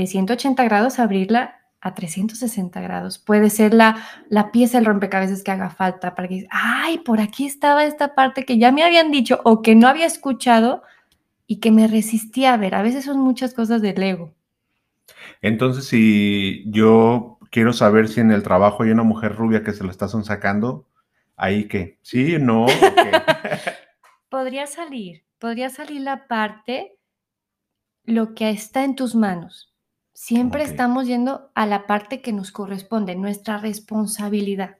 de 0.00 0.06
180 0.06 0.64
grados, 0.64 0.98
abrirla 0.98 1.60
a 1.80 1.94
360 1.94 2.80
grados. 2.80 3.18
Puede 3.18 3.50
ser 3.50 3.72
la, 3.72 4.04
la 4.28 4.52
pieza 4.52 4.78
del 4.78 4.86
rompecabezas 4.86 5.42
que 5.42 5.50
haga 5.50 5.70
falta 5.70 6.14
para 6.14 6.28
que, 6.28 6.46
ay, 6.50 6.98
por 6.98 7.20
aquí 7.20 7.46
estaba 7.46 7.84
esta 7.84 8.14
parte 8.14 8.44
que 8.44 8.58
ya 8.58 8.70
me 8.72 8.84
habían 8.84 9.10
dicho 9.10 9.40
o 9.44 9.62
que 9.62 9.74
no 9.74 9.88
había 9.88 10.06
escuchado 10.06 10.82
y 11.46 11.56
que 11.56 11.70
me 11.70 11.88
resistía 11.88 12.54
a 12.54 12.56
ver. 12.56 12.74
A 12.74 12.82
veces 12.82 13.04
son 13.04 13.18
muchas 13.18 13.54
cosas 13.54 13.82
del 13.82 14.02
ego. 14.02 14.34
Entonces, 15.42 15.86
si 15.86 16.64
yo 16.66 17.38
quiero 17.50 17.72
saber 17.72 18.08
si 18.08 18.20
en 18.20 18.30
el 18.30 18.42
trabajo 18.42 18.82
hay 18.82 18.90
una 18.90 19.02
mujer 19.02 19.34
rubia 19.34 19.64
que 19.64 19.72
se 19.72 19.84
lo 19.84 19.90
está 19.90 20.08
sacando, 20.08 20.86
ahí 21.36 21.66
que, 21.66 21.98
sí, 22.02 22.36
no. 22.38 22.66
podría 24.28 24.66
salir, 24.66 25.24
podría 25.38 25.70
salir 25.70 26.02
la 26.02 26.28
parte, 26.28 26.96
lo 28.04 28.34
que 28.34 28.50
está 28.50 28.84
en 28.84 28.94
tus 28.94 29.14
manos. 29.14 29.69
Siempre 30.22 30.64
estamos 30.64 31.06
yendo 31.06 31.50
a 31.54 31.64
la 31.64 31.86
parte 31.86 32.20
que 32.20 32.34
nos 32.34 32.52
corresponde, 32.52 33.16
nuestra 33.16 33.56
responsabilidad. 33.56 34.76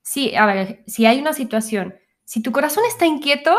Sí, 0.00 0.36
a 0.36 0.46
ver, 0.46 0.84
si 0.86 1.06
hay 1.06 1.18
una 1.18 1.32
situación, 1.32 1.96
si 2.22 2.40
tu 2.40 2.52
corazón 2.52 2.84
está 2.86 3.04
inquieto, 3.04 3.50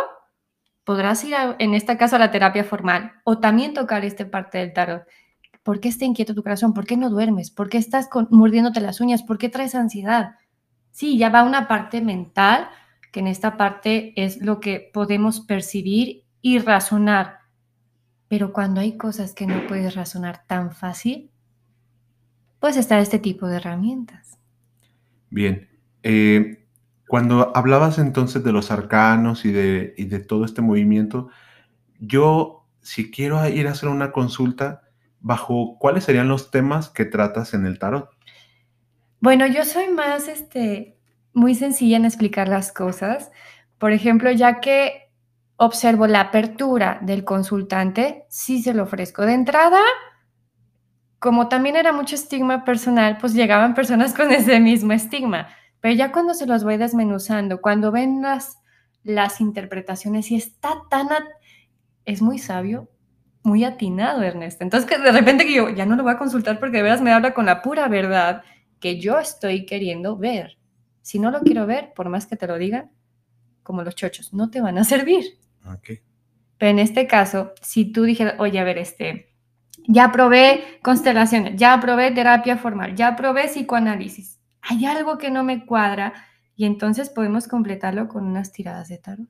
podrás 0.85 1.21
ir 1.25 1.35
en 1.59 1.73
este 1.73 1.97
caso 1.97 2.15
a 2.15 2.19
la 2.19 2.31
terapia 2.31 2.63
formal 2.63 3.11
o 3.25 3.39
también 3.39 3.73
tocar 3.73 4.05
esta 4.05 4.31
parte 4.31 4.59
del 4.59 4.71
tarot. 4.71 5.03
¿Por 5.63 5.81
qué 5.81 5.89
está 5.89 6.05
inquieto 6.05 6.33
tu 6.33 6.43
corazón? 6.43 6.73
¿Por 6.73 6.85
qué 6.85 6.95
no 6.95 7.09
duermes? 7.09 7.51
¿Por 7.51 7.67
qué 7.67 7.77
estás 7.77 8.07
mordiéndote 8.29 8.79
las 8.79 9.01
uñas? 9.01 9.21
¿Por 9.21 9.37
qué 9.37 9.49
traes 9.49 9.75
ansiedad? 9.75 10.35
Sí, 10.91 11.17
ya 11.17 11.29
va 11.29 11.43
una 11.43 11.67
parte 11.67 11.99
mental, 11.99 12.69
que 13.11 13.19
en 13.19 13.27
esta 13.27 13.57
parte 13.57 14.13
es 14.15 14.37
lo 14.37 14.61
que 14.61 14.91
podemos 14.93 15.41
percibir 15.41 16.23
y 16.41 16.59
razonar. 16.59 17.39
Pero 18.35 18.51
cuando 18.51 18.81
hay 18.81 18.97
cosas 18.97 19.33
que 19.33 19.47
no 19.47 19.65
puedes 19.65 19.95
razonar 19.95 20.43
tan 20.45 20.73
fácil, 20.73 21.31
pues 22.59 22.75
está 22.75 22.99
este 22.99 23.17
tipo 23.17 23.47
de 23.47 23.55
herramientas. 23.55 24.37
Bien. 25.29 25.69
Eh, 26.03 26.67
cuando 27.07 27.55
hablabas 27.55 27.97
entonces 27.97 28.43
de 28.43 28.51
los 28.51 28.71
arcanos 28.71 29.45
y 29.45 29.53
de, 29.53 29.93
y 29.95 30.03
de 30.03 30.19
todo 30.19 30.43
este 30.43 30.61
movimiento, 30.61 31.29
yo, 31.97 32.67
si 32.81 33.09
quiero 33.09 33.47
ir 33.47 33.69
a 33.69 33.71
hacer 33.71 33.87
una 33.87 34.11
consulta, 34.11 34.81
¿bajo 35.21 35.77
cuáles 35.79 36.03
serían 36.03 36.27
los 36.27 36.51
temas 36.51 36.89
que 36.89 37.05
tratas 37.05 37.53
en 37.53 37.65
el 37.65 37.79
tarot? 37.79 38.09
Bueno, 39.21 39.47
yo 39.47 39.63
soy 39.63 39.87
más, 39.87 40.27
este, 40.27 40.97
muy 41.31 41.55
sencilla 41.55 41.95
en 41.95 42.03
explicar 42.03 42.49
las 42.49 42.73
cosas. 42.73 43.31
Por 43.77 43.93
ejemplo, 43.93 44.29
ya 44.29 44.59
que 44.59 45.04
observo 45.57 46.07
la 46.07 46.21
apertura 46.21 46.99
del 47.01 47.23
consultante, 47.23 48.25
sí 48.29 48.61
se 48.61 48.73
lo 48.73 48.83
ofrezco 48.83 49.25
de 49.25 49.33
entrada. 49.33 49.79
Como 51.19 51.47
también 51.47 51.75
era 51.75 51.93
mucho 51.93 52.15
estigma 52.15 52.65
personal, 52.65 53.17
pues 53.19 53.33
llegaban 53.33 53.73
personas 53.73 54.13
con 54.13 54.31
ese 54.31 54.59
mismo 54.59 54.93
estigma. 54.93 55.47
Pero 55.79 55.95
ya 55.95 56.11
cuando 56.11 56.33
se 56.33 56.45
los 56.45 56.63
voy 56.63 56.77
desmenuzando, 56.77 57.61
cuando 57.61 57.91
ven 57.91 58.21
las, 58.21 58.59
las 59.03 59.41
interpretaciones 59.41 60.31
y 60.31 60.35
está 60.35 60.81
tan... 60.89 61.07
Es 62.05 62.21
muy 62.21 62.37
sabio, 62.37 62.89
muy 63.43 63.63
atinado, 63.63 64.21
Ernesto. 64.21 64.63
Entonces, 64.63 64.89
que 64.89 64.99
de 64.99 65.11
repente 65.11 65.45
que 65.45 65.55
yo 65.55 65.69
ya 65.69 65.85
no 65.85 65.95
lo 65.95 66.03
voy 66.03 66.13
a 66.13 66.17
consultar 66.17 66.59
porque 66.59 66.77
de 66.77 66.83
veras 66.83 67.01
me 67.01 67.11
habla 67.11 67.33
con 67.33 67.45
la 67.45 67.61
pura 67.61 67.87
verdad 67.87 68.43
que 68.79 68.99
yo 68.99 69.17
estoy 69.17 69.65
queriendo 69.65 70.17
ver. 70.17 70.57
Si 71.01 71.17
no 71.17 71.31
lo 71.31 71.41
quiero 71.41 71.65
ver, 71.65 71.93
por 71.95 72.09
más 72.09 72.27
que 72.27 72.35
te 72.35 72.45
lo 72.45 72.57
digan, 72.57 72.91
como 73.63 73.83
los 73.83 73.95
chochos, 73.95 74.33
no 74.33 74.49
te 74.51 74.61
van 74.61 74.77
a 74.77 74.83
servir. 74.83 75.39
Pero 76.57 76.71
en 76.71 76.79
este 76.79 77.07
caso, 77.07 77.53
si 77.61 77.91
tú 77.91 78.03
dijeras, 78.03 78.35
oye, 78.39 78.59
a 78.59 78.63
ver, 78.63 78.77
este, 78.77 79.33
ya 79.87 80.11
probé 80.11 80.79
constelaciones, 80.81 81.55
ya 81.57 81.79
probé 81.79 82.11
terapia 82.11 82.57
formal, 82.57 82.95
ya 82.95 83.15
probé 83.15 83.47
psicoanálisis, 83.47 84.39
hay 84.61 84.85
algo 84.85 85.17
que 85.17 85.31
no 85.31 85.43
me 85.43 85.65
cuadra 85.65 86.13
y 86.55 86.65
entonces 86.65 87.09
podemos 87.09 87.47
completarlo 87.47 88.07
con 88.07 88.25
unas 88.25 88.51
tiradas 88.51 88.87
de 88.87 88.97
tarot. 88.97 89.29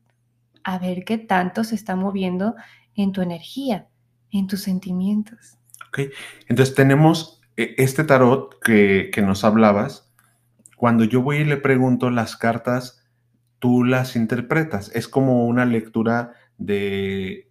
A 0.63 0.79
ver 0.79 1.03
qué 1.03 1.17
tanto 1.17 1.63
se 1.63 1.75
está 1.75 1.95
moviendo 1.95 2.55
en 2.95 3.11
tu 3.11 3.21
energía, 3.21 3.87
en 4.31 4.47
tus 4.47 4.61
sentimientos. 4.61 5.57
Ok, 5.89 6.11
entonces 6.47 6.75
tenemos 6.75 7.41
e, 7.57 7.75
este 7.77 8.03
tarot 8.03 8.59
que, 8.61 9.11
nos 9.23 9.43
hablabas, 9.43 10.11
cuando 10.77 11.03
yo 11.03 11.21
voy 11.21 11.37
y 11.37 11.45
le 11.45 11.57
pregunto 11.57 12.09
las 12.09 12.37
cartas, 12.37 13.04
tú 13.65 13.83
las 13.83 14.15
interpretas. 14.15 14.91
Es 14.93 15.07
como 15.07 15.47
una 15.47 15.65
lectura 15.65 16.33
de, 16.59 17.47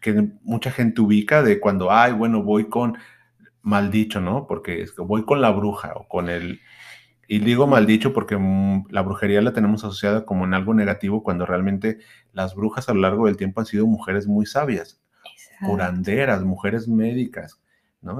que 0.00 0.30
mucha 0.44 0.70
gente 0.70 1.02
ubica 1.02 1.42
de 1.42 1.60
cuando, 1.60 1.92
ay, 1.92 2.14
bueno, 2.14 2.42
voy 2.42 2.70
con, 2.70 2.96
mal 3.60 3.90
dicho, 3.90 4.22
¿no? 4.22 4.46
Porque 4.46 4.80
es 4.80 4.92
que 4.92 5.02
voy 5.02 5.26
con 5.26 5.42
la 5.42 5.50
bruja 5.50 5.92
o 5.94 6.08
con 6.08 6.30
el... 6.30 6.62
Y 7.28 7.40
digo 7.40 7.66
mal 7.66 7.84
dicho 7.84 8.14
porque 8.14 8.38
mm, 8.38 8.86
la 8.88 9.02
brujería 9.02 9.42
la 9.42 9.52
tenemos 9.52 9.84
asociada 9.84 10.24
como 10.24 10.46
en 10.46 10.54
algo 10.54 10.72
negativo 10.72 11.22
cuando 11.22 11.44
realmente 11.44 11.98
las 12.32 12.54
brujas 12.54 12.88
a 12.88 12.94
lo 12.94 13.02
largo 13.02 13.26
del 13.26 13.36
tiempo 13.36 13.60
han 13.60 13.66
sido 13.66 13.86
mujeres 13.86 14.26
muy 14.26 14.46
sabias, 14.46 15.02
curanderas, 15.66 16.44
mujeres 16.44 16.88
médicas, 16.88 17.60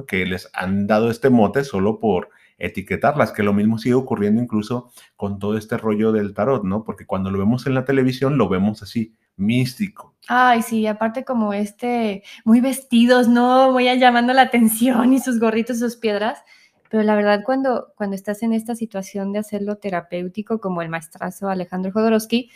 que 0.06 0.26
les 0.26 0.50
han 0.52 0.86
dado 0.86 1.10
este 1.10 1.30
mote 1.30 1.64
solo 1.64 1.98
por 1.98 2.28
etiquetarlas, 2.58 3.32
que 3.32 3.42
lo 3.42 3.52
mismo 3.52 3.78
sigue 3.78 3.94
ocurriendo 3.94 4.42
incluso 4.42 4.90
con 5.16 5.38
todo 5.38 5.56
este 5.56 5.76
rollo 5.76 6.12
del 6.12 6.34
tarot, 6.34 6.64
¿no? 6.64 6.84
Porque 6.84 7.06
cuando 7.06 7.30
lo 7.30 7.38
vemos 7.38 7.66
en 7.66 7.74
la 7.74 7.84
televisión 7.84 8.38
lo 8.38 8.48
vemos 8.48 8.82
así, 8.82 9.14
místico. 9.36 10.14
Ay, 10.28 10.62
sí, 10.62 10.86
aparte 10.86 11.24
como 11.24 11.52
este, 11.52 12.22
muy 12.44 12.60
vestidos, 12.60 13.28
¿no? 13.28 13.76
A 13.76 13.94
llamando 13.94 14.32
la 14.32 14.42
atención 14.42 15.12
y 15.12 15.18
sus 15.18 15.40
gorritos, 15.40 15.78
sus 15.78 15.96
piedras. 15.96 16.42
Pero 16.88 17.02
la 17.02 17.14
verdad, 17.14 17.42
cuando, 17.44 17.92
cuando 17.96 18.16
estás 18.16 18.42
en 18.42 18.52
esta 18.52 18.74
situación 18.74 19.32
de 19.32 19.38
hacerlo 19.38 19.78
terapéutico, 19.78 20.60
como 20.60 20.82
el 20.82 20.90
maestrazo 20.90 21.48
Alejandro 21.48 21.90
Jodorowsky, 21.90 22.50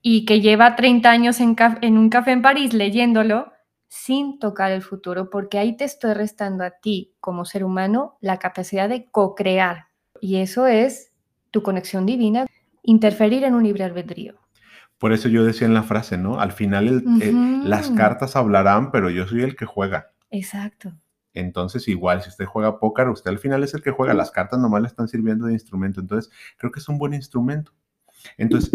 y 0.00 0.24
que 0.24 0.40
lleva 0.40 0.76
30 0.76 1.10
años 1.10 1.40
en 1.40 1.98
un 1.98 2.08
café 2.08 2.32
en 2.32 2.42
París 2.42 2.72
leyéndolo, 2.72 3.52
sin 3.96 4.38
tocar 4.38 4.72
el 4.72 4.82
futuro, 4.82 5.30
porque 5.30 5.58
ahí 5.58 5.76
te 5.76 5.84
estoy 5.84 6.12
restando 6.12 6.64
a 6.64 6.70
ti 6.70 7.14
como 7.18 7.44
ser 7.44 7.64
humano 7.64 8.18
la 8.20 8.38
capacidad 8.38 8.88
de 8.88 9.06
co-crear, 9.10 9.86
Y 10.20 10.36
eso 10.36 10.66
es 10.66 11.12
tu 11.50 11.62
conexión 11.62 12.06
divina, 12.06 12.46
interferir 12.82 13.44
en 13.44 13.54
un 13.54 13.64
libre 13.64 13.84
albedrío. 13.84 14.34
Por 14.98 15.12
eso 15.12 15.28
yo 15.28 15.44
decía 15.44 15.66
en 15.66 15.74
la 15.74 15.82
frase, 15.82 16.16
¿no? 16.16 16.40
Al 16.40 16.52
final 16.52 17.04
las 17.64 17.90
cartas 17.90 18.36
hablarán, 18.36 18.90
pero 18.90 19.10
yo 19.10 19.26
soy 19.26 19.42
el 19.42 19.56
que 19.56 19.66
juega. 19.66 20.12
Exacto. 20.30 20.92
Entonces, 21.34 21.86
igual, 21.88 22.22
si 22.22 22.30
usted 22.30 22.46
juega 22.46 22.78
póker, 22.78 23.08
usted 23.08 23.30
al 23.30 23.38
final 23.38 23.62
es 23.62 23.74
el 23.74 23.82
que 23.82 23.90
juega. 23.90 24.14
Las 24.14 24.30
cartas 24.30 24.58
nomás 24.58 24.80
le 24.80 24.88
están 24.88 25.06
sirviendo 25.06 25.46
de 25.46 25.52
instrumento. 25.52 26.00
Entonces, 26.00 26.32
creo 26.56 26.72
que 26.72 26.80
es 26.80 26.88
un 26.88 26.96
buen 26.96 27.12
instrumento. 27.12 27.72
Entonces, 28.38 28.72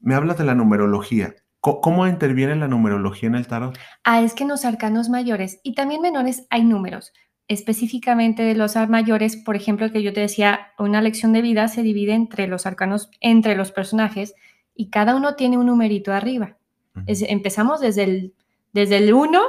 me 0.00 0.14
hablas 0.14 0.38
de 0.38 0.44
la 0.44 0.54
numerología. 0.54 1.34
¿Cómo 1.64 2.06
interviene 2.06 2.56
la 2.56 2.68
numerología 2.68 3.26
en 3.26 3.36
el 3.36 3.46
tarot? 3.46 3.78
Ah, 4.04 4.20
es 4.20 4.34
que 4.34 4.42
en 4.42 4.50
los 4.50 4.66
arcanos 4.66 5.08
mayores 5.08 5.60
y 5.62 5.74
también 5.74 6.02
menores 6.02 6.46
hay 6.50 6.62
números. 6.62 7.14
Específicamente 7.48 8.42
de 8.42 8.54
los 8.54 8.76
mayores, 8.88 9.38
por 9.38 9.56
ejemplo, 9.56 9.86
el 9.86 9.92
que 9.92 10.02
yo 10.02 10.12
te 10.12 10.20
decía, 10.20 10.72
una 10.78 11.00
lección 11.00 11.32
de 11.32 11.40
vida 11.40 11.68
se 11.68 11.82
divide 11.82 12.12
entre 12.12 12.48
los 12.48 12.66
arcanos, 12.66 13.10
entre 13.20 13.56
los 13.56 13.72
personajes, 13.72 14.34
y 14.74 14.90
cada 14.90 15.16
uno 15.16 15.36
tiene 15.36 15.56
un 15.56 15.66
numerito 15.66 16.12
arriba. 16.12 16.58
empezamos 17.06 17.80
desde 17.80 18.04
el, 18.04 18.34
desde 18.74 18.98
el 18.98 19.14
1, 19.14 19.40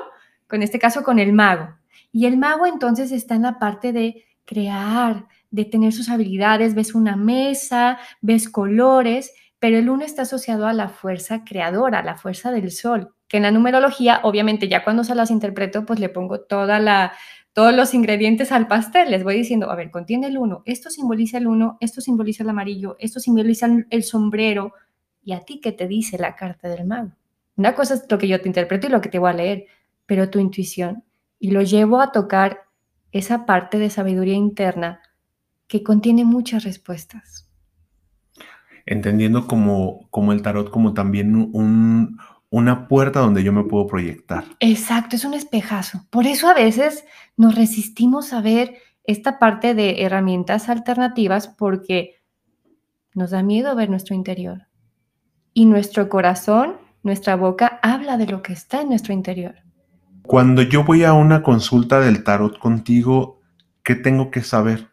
con 0.47 0.63
este 0.63 0.79
caso 0.79 1.03
con 1.03 1.19
el 1.19 1.33
mago. 1.33 1.75
Y 2.13 2.27
el 2.27 2.37
mago 2.37 2.65
entonces 2.65 3.11
está 3.11 3.35
en 3.35 3.41
la 3.41 3.59
parte 3.59 3.91
de 3.91 4.23
crear, 4.45 5.27
de 5.51 5.65
tener 5.65 5.91
sus 5.91 6.07
habilidades, 6.09 6.75
ves 6.75 6.95
una 6.95 7.17
mesa, 7.17 7.97
ves 8.21 8.47
colores, 8.49 9.33
pero 9.59 9.77
el 9.77 9.89
1 9.89 10.05
está 10.05 10.23
asociado 10.23 10.67
a 10.67 10.73
la 10.73 10.89
fuerza 10.89 11.43
creadora, 11.43 11.99
a 11.99 12.03
la 12.03 12.15
fuerza 12.15 12.51
del 12.51 12.71
sol, 12.71 13.15
que 13.27 13.37
en 13.37 13.43
la 13.43 13.51
numerología, 13.51 14.19
obviamente 14.23 14.67
ya 14.67 14.83
cuando 14.83 15.03
se 15.03 15.15
las 15.15 15.31
interpreto, 15.31 15.85
pues 15.85 15.99
le 15.99 16.09
pongo 16.09 16.41
todos 16.41 17.75
los 17.75 17.93
ingredientes 17.93 18.51
al 18.51 18.67
pastel. 18.67 19.11
Les 19.11 19.23
voy 19.23 19.35
diciendo, 19.35 19.71
a 19.71 19.75
ver, 19.75 19.91
contiene 19.91 20.27
el 20.27 20.37
1, 20.37 20.63
esto 20.65 20.89
simboliza 20.89 21.37
el 21.37 21.47
1, 21.47 21.77
esto 21.79 22.01
simboliza 22.01 22.43
el 22.43 22.49
amarillo, 22.49 22.95
esto 22.99 23.19
simboliza 23.19 23.67
el 23.89 24.03
sombrero, 24.03 24.73
¿Y 25.25 25.33
a 25.33 25.39
ti 25.39 25.59
qué 25.59 25.71
te 25.71 25.87
dice 25.87 26.19
la 26.19 26.35
carta 26.35 26.69
del 26.69 26.85
mago? 26.85 27.11
Una 27.57 27.73
cosa 27.73 27.95
es 27.95 28.05
lo 28.07 28.19
que 28.19 28.27
yo 28.27 28.39
te 28.39 28.47
interpreto 28.47 28.85
y 28.85 28.91
lo 28.91 29.01
que 29.01 29.09
te 29.09 29.17
voy 29.17 29.31
a 29.31 29.33
leer, 29.33 29.65
pero 30.05 30.29
tu 30.29 30.37
intuición. 30.37 31.03
Y 31.39 31.49
lo 31.49 31.63
llevo 31.63 31.99
a 31.99 32.11
tocar 32.11 32.65
esa 33.11 33.47
parte 33.47 33.79
de 33.79 33.89
sabiduría 33.89 34.35
interna 34.35 35.01
que 35.67 35.81
contiene 35.81 36.25
muchas 36.25 36.63
respuestas. 36.63 37.49
Entendiendo 38.85 39.47
como, 39.47 40.07
como 40.09 40.31
el 40.31 40.41
tarot 40.41 40.69
como 40.69 40.93
también 40.93 41.35
un, 41.35 42.19
una 42.49 42.87
puerta 42.87 43.19
donde 43.19 43.43
yo 43.43 43.51
me 43.51 43.63
puedo 43.63 43.87
proyectar. 43.87 44.45
Exacto, 44.59 45.15
es 45.15 45.25
un 45.25 45.33
espejazo. 45.33 46.05
Por 46.09 46.27
eso 46.27 46.47
a 46.47 46.53
veces 46.53 47.03
nos 47.35 47.55
resistimos 47.55 48.31
a 48.33 48.41
ver 48.41 48.75
esta 49.03 49.39
parte 49.39 49.73
de 49.73 50.03
herramientas 50.03 50.69
alternativas 50.69 51.47
porque 51.47 52.21
nos 53.13 53.31
da 53.31 53.43
miedo 53.43 53.75
ver 53.75 53.89
nuestro 53.89 54.15
interior 54.15 54.67
y 55.53 55.65
nuestro 55.65 56.09
corazón, 56.09 56.77
nuestra 57.03 57.35
boca, 57.35 57.79
habla 57.81 58.17
de 58.17 58.27
lo 58.27 58.41
que 58.41 58.53
está 58.53 58.81
en 58.81 58.89
nuestro 58.89 59.13
interior. 59.13 59.55
Cuando 60.23 60.61
yo 60.61 60.83
voy 60.83 61.03
a 61.03 61.13
una 61.13 61.43
consulta 61.43 61.99
del 61.99 62.23
tarot 62.23 62.57
contigo, 62.57 63.41
¿qué 63.83 63.95
tengo 63.95 64.31
que 64.31 64.41
saber? 64.41 64.89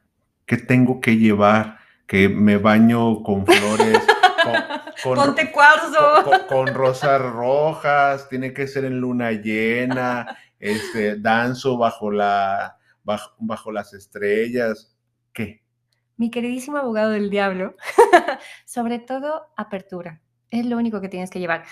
¿Qué 0.47 0.57
tengo 0.57 1.01
que 1.01 1.17
llevar? 1.17 1.79
Que 2.07 2.29
me 2.29 2.57
baño 2.57 3.23
con 3.23 3.47
flores. 3.47 3.99
Con, 5.03 5.17
Ponte 5.17 5.51
cuarzo. 5.51 6.47
Con, 6.49 6.69
rosas 6.69 7.21
rojas, 7.23 8.29
tiene 8.29 8.53
que 8.53 8.67
ser 8.67 8.85
en 8.85 9.01
luna 9.01 9.33
llena, 9.33 10.37
este, 10.59 11.17
danzo 11.17 11.79
bajo, 11.79 12.11
la, 12.11 12.77
bajo, 13.03 13.33
bajo 13.39 13.73
las 13.73 13.95
estrellas. 13.95 14.97
¿Qué? 15.33 15.63
Mi 16.17 16.31
queridísimo 16.31 16.77
abogado 16.77 17.11
del 17.11 17.31
diablo, 17.31 17.75
sobre 18.65 18.99
todo 18.99 19.53
apertura 19.57 20.21
es 20.53 20.67
lo 20.67 20.77
único 20.77 21.01
que 21.01 21.09
tienes 21.09 21.31
que 21.31 21.41
llevar. 21.41 21.65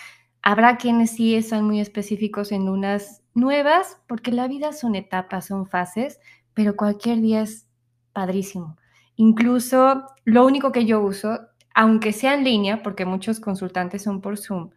Habrá 0.43 0.79
quienes 0.79 1.11
sí 1.13 1.37
están 1.37 1.65
muy 1.65 1.81
específicos 1.81 2.51
en 2.51 2.69
unas 2.69 3.23
nuevas, 3.35 4.01
porque 4.09 4.33
la 4.33 4.49
vida 4.49 4.73
son 4.73 4.97
etapas, 4.97 5.47
son 5.47 5.67
fases, 5.67 6.19
pero 6.55 6.75
cualquier 6.75 7.21
día 7.21 7.43
es 7.43 7.69
padrísimo. 8.13 8.77
Incluso 9.21 10.07
lo 10.25 10.47
único 10.47 10.73
que 10.73 10.87
yo 10.87 11.03
uso, 11.03 11.41
aunque 11.75 12.11
sea 12.11 12.33
en 12.33 12.43
línea, 12.43 12.83
porque 12.83 13.05
muchos 13.05 13.39
consultantes 13.39 14.03
son 14.03 14.23
por 14.23 14.39
Zoom 14.39 14.71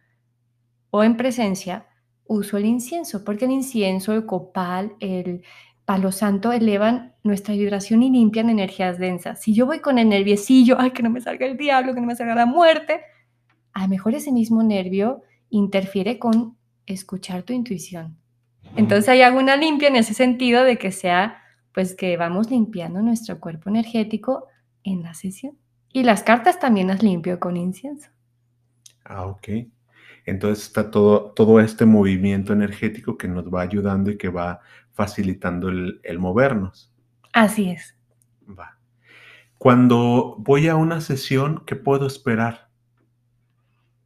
o 0.90 1.02
en 1.02 1.16
presencia, 1.16 1.86
uso 2.26 2.58
el 2.58 2.66
incienso, 2.66 3.24
porque 3.24 3.46
el 3.46 3.52
incienso, 3.52 4.12
el 4.12 4.26
copal, 4.26 4.96
el 5.00 5.44
palo 5.86 6.12
santo 6.12 6.52
elevan 6.52 7.14
nuestra 7.22 7.54
vibración 7.54 8.02
y 8.02 8.10
limpian 8.10 8.50
energías 8.50 8.98
densas. 8.98 9.40
Si 9.40 9.54
yo 9.54 9.64
voy 9.64 9.80
con 9.80 9.98
el 9.98 10.10
nerviosillo, 10.10 10.76
ay, 10.78 10.90
que 10.90 11.02
no 11.02 11.08
me 11.08 11.22
salga 11.22 11.46
el 11.46 11.56
diablo, 11.56 11.94
que 11.94 12.02
no 12.02 12.06
me 12.06 12.14
salga 12.14 12.34
la 12.34 12.44
muerte, 12.44 13.00
a 13.72 13.84
lo 13.84 13.88
mejor 13.88 14.14
ese 14.14 14.30
mismo 14.30 14.62
nervio 14.62 15.22
interfiere 15.48 16.18
con 16.18 16.58
escuchar 16.84 17.44
tu 17.44 17.54
intuición. 17.54 18.18
Entonces 18.76 19.08
hay 19.08 19.22
alguna 19.22 19.56
limpia 19.56 19.88
en 19.88 19.96
ese 19.96 20.12
sentido 20.12 20.64
de 20.64 20.76
que 20.76 20.92
sea, 20.92 21.43
pues 21.74 21.94
que 21.94 22.16
vamos 22.16 22.50
limpiando 22.50 23.02
nuestro 23.02 23.40
cuerpo 23.40 23.68
energético 23.68 24.46
en 24.82 25.02
la 25.02 25.14
sesión. 25.14 25.58
Y 25.92 26.04
las 26.04 26.22
cartas 26.22 26.58
también 26.58 26.88
las 26.88 27.02
limpio 27.02 27.38
con 27.38 27.56
incienso. 27.56 28.08
Ah, 29.04 29.26
ok. 29.26 29.48
Entonces 30.24 30.66
está 30.66 30.90
todo, 30.90 31.32
todo 31.32 31.60
este 31.60 31.84
movimiento 31.84 32.52
energético 32.52 33.18
que 33.18 33.28
nos 33.28 33.52
va 33.52 33.60
ayudando 33.60 34.10
y 34.10 34.16
que 34.16 34.28
va 34.28 34.60
facilitando 34.92 35.68
el, 35.68 36.00
el 36.02 36.18
movernos. 36.18 36.90
Así 37.32 37.70
es. 37.70 37.96
Va. 38.48 38.78
Cuando 39.58 40.36
voy 40.38 40.68
a 40.68 40.76
una 40.76 41.00
sesión, 41.00 41.62
¿qué 41.66 41.76
puedo 41.76 42.06
esperar? 42.06 42.64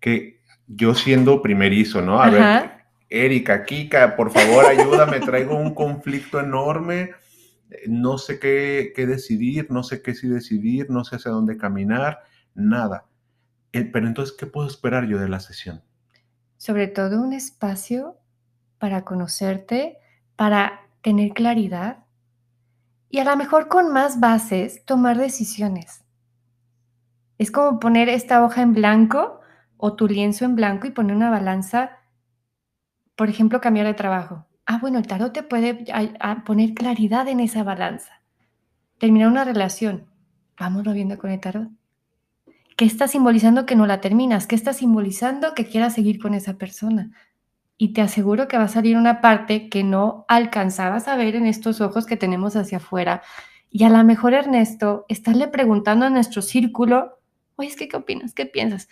que 0.01 0.41
yo 0.67 0.95
siendo 0.95 1.43
primerizo, 1.43 2.03
¿no? 2.03 2.21
A 2.21 2.31
ver, 2.31 2.71
Erika, 3.09 3.65
Kika, 3.65 4.17
por 4.17 4.31
favor, 4.31 4.67
ayúdame, 4.67 5.21
traigo 5.21 5.57
un 5.57 5.75
conflicto 5.75 6.41
enorme, 6.41 7.13
no 7.89 8.19
sé 8.19 8.39
qué, 8.39 8.93
decidir, 8.97 9.71
no 9.71 9.83
sé 9.83 10.03
qué 10.03 10.15
sí 10.15 10.29
decidir, 10.29 10.91
no 10.91 11.05
sé 11.05 11.17
hacia 11.17 11.31
dónde 11.31 11.57
caminar, 11.57 12.21
nada. 12.55 13.07
Eh, 13.73 13.85
pero 13.85 14.07
entonces, 14.07 14.35
¿qué 14.37 14.47
puedo 14.47 14.67
esperar 14.67 15.07
yo 15.07 15.19
de 15.19 15.29
la 15.29 15.41
sesión? 15.41 15.83
Sobre 16.57 16.89
todo 16.89 17.23
un 17.23 17.33
espacio 17.33 18.17
para 18.79 19.05
conocerte, 19.05 19.99
para 20.37 20.89
tener 21.03 21.33
claridad 21.33 22.05
y 23.11 23.21
a 23.21 23.25
lo 23.25 23.37
mejor 23.37 23.69
con 23.69 23.93
más 23.93 24.21
bases 24.21 24.85
tomar 24.85 25.19
decisiones. 25.19 26.05
Es 27.39 27.51
como 27.51 27.79
poner 27.79 28.09
esta 28.09 28.45
hoja 28.45 28.63
en 28.63 28.75
blanco 28.75 29.41
o 29.77 29.95
tu 29.95 30.09
lienzo 30.09 30.45
en 30.45 30.57
blanco 30.57 30.87
y 30.87 30.91
poner 30.91 31.15
una 31.15 31.31
balanza, 31.31 31.99
por 33.15 33.29
ejemplo, 33.29 33.61
cambiar 33.61 33.87
de 33.87 33.95
trabajo. 33.95 34.48
Ah, 34.71 34.77
bueno, 34.79 34.99
el 34.99 35.07
tarot 35.07 35.33
te 35.33 35.43
puede 35.43 35.87
poner 36.45 36.75
claridad 36.75 37.27
en 37.29 37.41
esa 37.41 37.63
balanza. 37.63 38.21
Terminar 38.99 39.29
una 39.29 39.45
relación. 39.45 40.05
Vamos 40.61 40.83
viendo 40.93 41.17
con 41.17 41.31
el 41.31 41.41
tarot. 41.41 41.71
¿Qué 42.77 42.85
está 42.85 43.09
simbolizando 43.09 43.65
que 43.65 43.77
no 43.77 43.87
la 43.87 44.03
terminas? 44.03 44.47
¿Qué 44.47 44.55
está 44.55 44.75
simbolizando 44.75 45.55
que 45.55 45.65
quieras 45.65 45.95
seguir 45.95 46.21
con 46.21 46.35
esa 46.35 46.59
persona? 46.59 47.13
Y 47.79 47.95
te 47.95 48.03
aseguro 48.03 48.47
que 48.47 48.59
va 48.59 48.65
a 48.65 48.69
salir 48.69 48.99
una 48.99 49.23
parte 49.23 49.71
que 49.71 49.85
no 49.85 50.27
alcanzabas 50.29 51.09
a 51.09 51.17
ver 51.17 51.35
en 51.35 51.47
estos 51.47 51.81
ojos 51.81 52.05
que 52.05 52.19
tenemos 52.19 52.55
hacia 52.55 52.77
afuera. 52.77 53.23
Y 53.71 53.85
a 53.85 53.89
lo 53.89 54.05
mejor, 54.05 54.35
Ernesto, 54.35 55.07
estarle 55.09 55.49
preguntando 55.49 56.05
a 56.05 56.11
nuestro 56.11 56.43
círculo, 56.43 57.21
oye, 57.57 57.71
es 57.71 57.77
que, 57.77 57.89
¿qué 57.89 57.97
opinas? 57.97 58.35
¿Qué 58.35 58.45
piensas? 58.45 58.91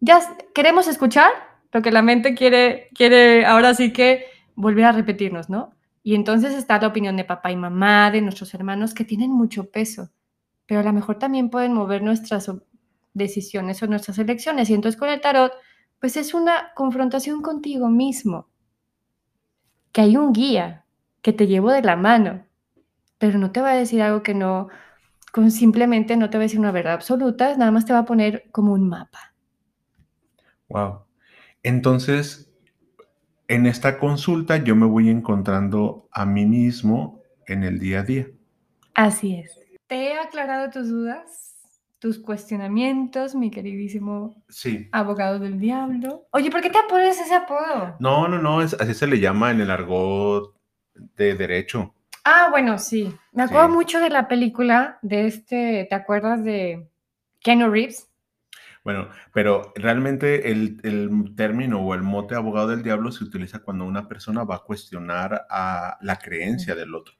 ya 0.00 0.20
queremos 0.54 0.88
escuchar 0.88 1.30
lo 1.70 1.82
que 1.82 1.90
la 1.90 2.00
mente 2.00 2.34
quiere, 2.34 2.88
quiere 2.94 3.44
ahora 3.44 3.74
sí 3.74 3.92
que 3.92 4.37
volver 4.58 4.84
a 4.86 4.92
repetirnos, 4.92 5.48
¿no? 5.48 5.70
Y 6.02 6.16
entonces 6.16 6.52
está 6.54 6.80
la 6.80 6.88
opinión 6.88 7.16
de 7.16 7.24
papá 7.24 7.52
y 7.52 7.56
mamá, 7.56 8.10
de 8.10 8.20
nuestros 8.20 8.52
hermanos, 8.54 8.92
que 8.92 9.04
tienen 9.04 9.30
mucho 9.30 9.70
peso, 9.70 10.10
pero 10.66 10.80
a 10.80 10.82
lo 10.82 10.92
mejor 10.92 11.18
también 11.18 11.48
pueden 11.48 11.72
mover 11.72 12.02
nuestras 12.02 12.50
decisiones 13.14 13.82
o 13.82 13.86
nuestras 13.86 14.18
elecciones. 14.18 14.68
Y 14.68 14.74
entonces 14.74 14.98
con 14.98 15.10
el 15.10 15.20
tarot, 15.20 15.52
pues 16.00 16.16
es 16.16 16.34
una 16.34 16.72
confrontación 16.74 17.40
contigo 17.40 17.88
mismo, 17.88 18.48
que 19.92 20.00
hay 20.00 20.16
un 20.16 20.32
guía 20.32 20.84
que 21.22 21.32
te 21.32 21.46
llevo 21.46 21.70
de 21.70 21.82
la 21.82 21.94
mano, 21.94 22.44
pero 23.18 23.38
no 23.38 23.52
te 23.52 23.60
va 23.60 23.70
a 23.70 23.76
decir 23.76 24.02
algo 24.02 24.24
que 24.24 24.34
no, 24.34 24.68
con 25.32 25.52
simplemente 25.52 26.16
no 26.16 26.30
te 26.30 26.38
va 26.38 26.42
a 26.42 26.46
decir 26.46 26.58
una 26.58 26.72
verdad 26.72 26.94
absoluta, 26.94 27.56
nada 27.56 27.70
más 27.70 27.84
te 27.84 27.92
va 27.92 28.00
a 28.00 28.04
poner 28.04 28.48
como 28.50 28.72
un 28.72 28.88
mapa. 28.88 29.34
Wow. 30.68 31.04
Entonces, 31.62 32.47
en 33.48 33.66
esta 33.66 33.98
consulta 33.98 34.58
yo 34.58 34.76
me 34.76 34.86
voy 34.86 35.08
encontrando 35.08 36.08
a 36.12 36.24
mí 36.24 36.46
mismo 36.46 37.22
en 37.46 37.64
el 37.64 37.78
día 37.78 38.00
a 38.00 38.02
día. 38.04 38.26
Así 38.94 39.34
es. 39.36 39.58
¿Te 39.86 40.12
he 40.12 40.18
aclarado 40.18 40.70
tus 40.70 40.88
dudas? 40.88 41.48
tus 41.98 42.18
cuestionamientos, 42.18 43.34
mi 43.34 43.50
queridísimo 43.50 44.44
sí. 44.48 44.88
abogado 44.92 45.38
del 45.38 45.58
diablo. 45.58 46.26
Oye, 46.30 46.50
¿por 46.50 46.60
qué 46.60 46.70
te 46.70 46.78
pones 46.88 47.20
ese 47.20 47.34
apodo? 47.34 47.96
No, 47.98 48.28
no, 48.28 48.38
no, 48.38 48.60
así 48.60 48.94
se 48.94 49.06
le 49.06 49.18
llama 49.18 49.50
en 49.50 49.60
el 49.60 49.70
argot 49.70 50.54
de 50.94 51.34
derecho. 51.34 51.94
Ah, 52.24 52.48
bueno, 52.50 52.78
sí. 52.78 53.12
Me 53.32 53.44
acuerdo 53.44 53.68
mucho 53.68 54.00
de 54.00 54.10
la 54.10 54.28
película 54.28 54.98
de 55.02 55.26
este, 55.26 55.86
¿te 55.88 55.94
acuerdas 55.94 56.44
de 56.44 56.88
Keanu 57.40 57.70
Reeves? 57.70 58.07
Bueno, 58.88 59.10
pero 59.34 59.74
realmente 59.74 60.50
el, 60.50 60.80
el, 60.82 61.34
término 61.36 61.78
o 61.78 61.94
el 61.94 62.00
mote 62.00 62.34
abogado 62.34 62.68
del 62.68 62.82
diablo 62.82 63.12
se 63.12 63.22
utiliza 63.22 63.58
cuando 63.58 63.84
una 63.84 64.08
persona 64.08 64.44
va 64.44 64.54
a 64.54 64.64
cuestionar 64.64 65.46
a 65.50 65.98
la 66.00 66.16
creencia 66.18 66.74
del 66.74 66.94
otro. 66.94 67.12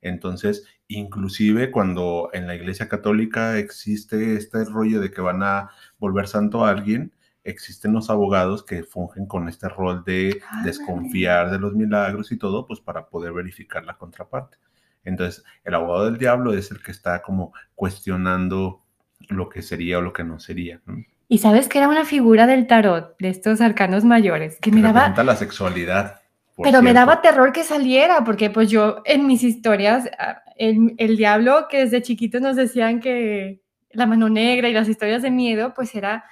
Entonces, 0.00 0.68
inclusive 0.86 1.72
cuando 1.72 2.30
en 2.32 2.46
la 2.46 2.54
Iglesia 2.54 2.88
Católica 2.88 3.58
existe 3.58 4.36
este 4.36 4.64
rollo 4.64 5.00
de 5.00 5.10
que 5.10 5.20
van 5.20 5.42
a 5.42 5.70
volver 5.98 6.28
santo 6.28 6.64
a 6.64 6.70
alguien, 6.70 7.12
existen 7.42 7.92
los 7.92 8.08
abogados 8.08 8.64
que 8.64 8.84
fungen 8.84 9.26
con 9.26 9.48
este 9.48 9.68
rol 9.68 10.04
de 10.04 10.40
desconfiar 10.62 11.50
de 11.50 11.58
los 11.58 11.74
milagros 11.74 12.30
y 12.30 12.38
todo, 12.38 12.68
pues 12.68 12.78
para 12.78 13.08
poder 13.08 13.32
verificar 13.32 13.84
la 13.84 13.98
contraparte. 13.98 14.58
Entonces, 15.02 15.42
el 15.64 15.74
abogado 15.74 16.04
del 16.04 16.18
diablo 16.18 16.54
es 16.54 16.70
el 16.70 16.80
que 16.80 16.92
está 16.92 17.20
como 17.20 17.52
cuestionando 17.74 18.84
lo 19.30 19.48
que 19.48 19.62
sería 19.62 19.98
o 19.98 20.02
lo 20.02 20.12
que 20.12 20.24
no 20.24 20.38
sería. 20.38 20.80
Y 21.28 21.38
sabes 21.38 21.68
que 21.68 21.78
era 21.78 21.88
una 21.88 22.04
figura 22.04 22.46
del 22.46 22.66
tarot, 22.66 23.16
de 23.18 23.28
estos 23.28 23.60
arcanos 23.60 24.04
mayores, 24.04 24.58
que 24.60 24.72
me 24.72 24.82
daba... 24.82 25.14
la 25.22 25.36
sexualidad. 25.36 26.20
Pero 26.62 26.82
me 26.82 26.92
daba 26.92 27.22
terror 27.22 27.52
que 27.52 27.64
saliera, 27.64 28.24
porque 28.24 28.50
pues 28.50 28.68
yo 28.68 29.02
en 29.06 29.26
mis 29.26 29.42
historias, 29.42 30.10
ah, 30.18 30.42
el, 30.56 30.94
el 30.98 31.16
diablo 31.16 31.66
que 31.70 31.78
desde 31.78 32.02
chiquitos 32.02 32.42
nos 32.42 32.56
decían 32.56 33.00
que 33.00 33.62
la 33.92 34.06
mano 34.06 34.28
negra 34.28 34.68
y 34.68 34.72
las 34.72 34.88
historias 34.88 35.22
de 35.22 35.30
miedo, 35.30 35.72
pues 35.74 35.94
era 35.94 36.24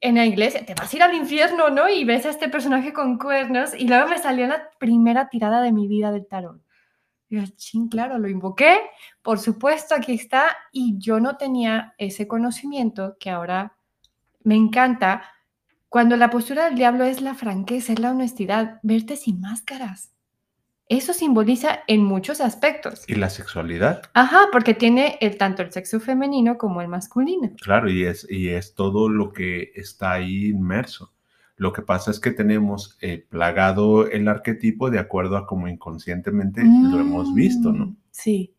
en 0.00 0.16
la 0.16 0.26
iglesia, 0.26 0.66
te 0.66 0.74
vas 0.74 0.92
a 0.92 0.96
ir 0.96 1.02
al 1.02 1.14
infierno, 1.14 1.70
¿no? 1.70 1.88
Y 1.88 2.04
ves 2.04 2.26
a 2.26 2.30
este 2.30 2.48
personaje 2.48 2.92
con 2.92 3.18
cuernos 3.18 3.72
y 3.74 3.86
luego 3.86 4.08
me 4.08 4.18
salió 4.18 4.46
la 4.46 4.70
primera 4.78 5.28
tirada 5.28 5.62
de 5.62 5.72
mi 5.72 5.86
vida 5.86 6.10
del 6.10 6.26
tarot. 6.26 6.60
Y 7.32 7.36
yo, 7.36 7.46
ching, 7.56 7.88
claro, 7.88 8.18
lo 8.18 8.28
invoqué, 8.28 8.78
por 9.22 9.38
supuesto, 9.38 9.94
aquí 9.94 10.12
está, 10.12 10.54
y 10.70 10.98
yo 10.98 11.18
no 11.18 11.38
tenía 11.38 11.94
ese 11.96 12.28
conocimiento 12.28 13.16
que 13.18 13.30
ahora 13.30 13.74
me 14.44 14.54
encanta, 14.54 15.22
cuando 15.88 16.18
la 16.18 16.28
postura 16.28 16.66
del 16.66 16.74
diablo 16.74 17.04
es 17.04 17.22
la 17.22 17.34
franqueza, 17.34 17.94
es 17.94 18.00
la 18.00 18.10
honestidad, 18.10 18.80
verte 18.82 19.16
sin 19.16 19.40
máscaras. 19.40 20.12
Eso 20.90 21.14
simboliza 21.14 21.80
en 21.86 22.04
muchos 22.04 22.42
aspectos. 22.42 23.04
¿Y 23.08 23.14
la 23.14 23.30
sexualidad? 23.30 24.02
Ajá, 24.12 24.48
porque 24.52 24.74
tiene 24.74 25.16
el, 25.22 25.38
tanto 25.38 25.62
el 25.62 25.72
sexo 25.72 26.00
femenino 26.00 26.58
como 26.58 26.82
el 26.82 26.88
masculino. 26.88 27.52
Claro, 27.62 27.88
y 27.88 28.04
es, 28.04 28.26
y 28.28 28.50
es 28.50 28.74
todo 28.74 29.08
lo 29.08 29.32
que 29.32 29.72
está 29.74 30.12
ahí 30.12 30.50
inmerso. 30.50 31.14
Lo 31.56 31.72
que 31.72 31.82
pasa 31.82 32.10
es 32.10 32.18
que 32.18 32.30
tenemos 32.30 32.98
eh, 33.00 33.26
plagado 33.28 34.08
el 34.08 34.26
arquetipo 34.28 34.90
de 34.90 34.98
acuerdo 34.98 35.36
a 35.36 35.46
como 35.46 35.68
inconscientemente 35.68 36.62
lo 36.64 37.00
hemos 37.00 37.34
visto, 37.34 37.72
¿no? 37.72 37.86
Mm, 37.86 37.96
sí. 38.10 38.54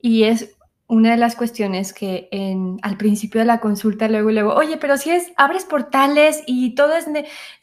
Y 0.00 0.24
es 0.24 0.56
una 0.86 1.12
de 1.12 1.16
las 1.16 1.34
cuestiones 1.34 1.92
que 1.92 2.28
en, 2.30 2.78
al 2.82 2.96
principio 2.96 3.40
de 3.40 3.46
la 3.46 3.60
consulta 3.60 4.08
luego 4.08 4.30
luego, 4.30 4.54
oye, 4.54 4.76
pero 4.76 4.96
si 4.96 5.10
es, 5.10 5.32
abres 5.36 5.64
portales 5.64 6.42
y 6.46 6.74
todo 6.74 6.94
es, 6.94 7.06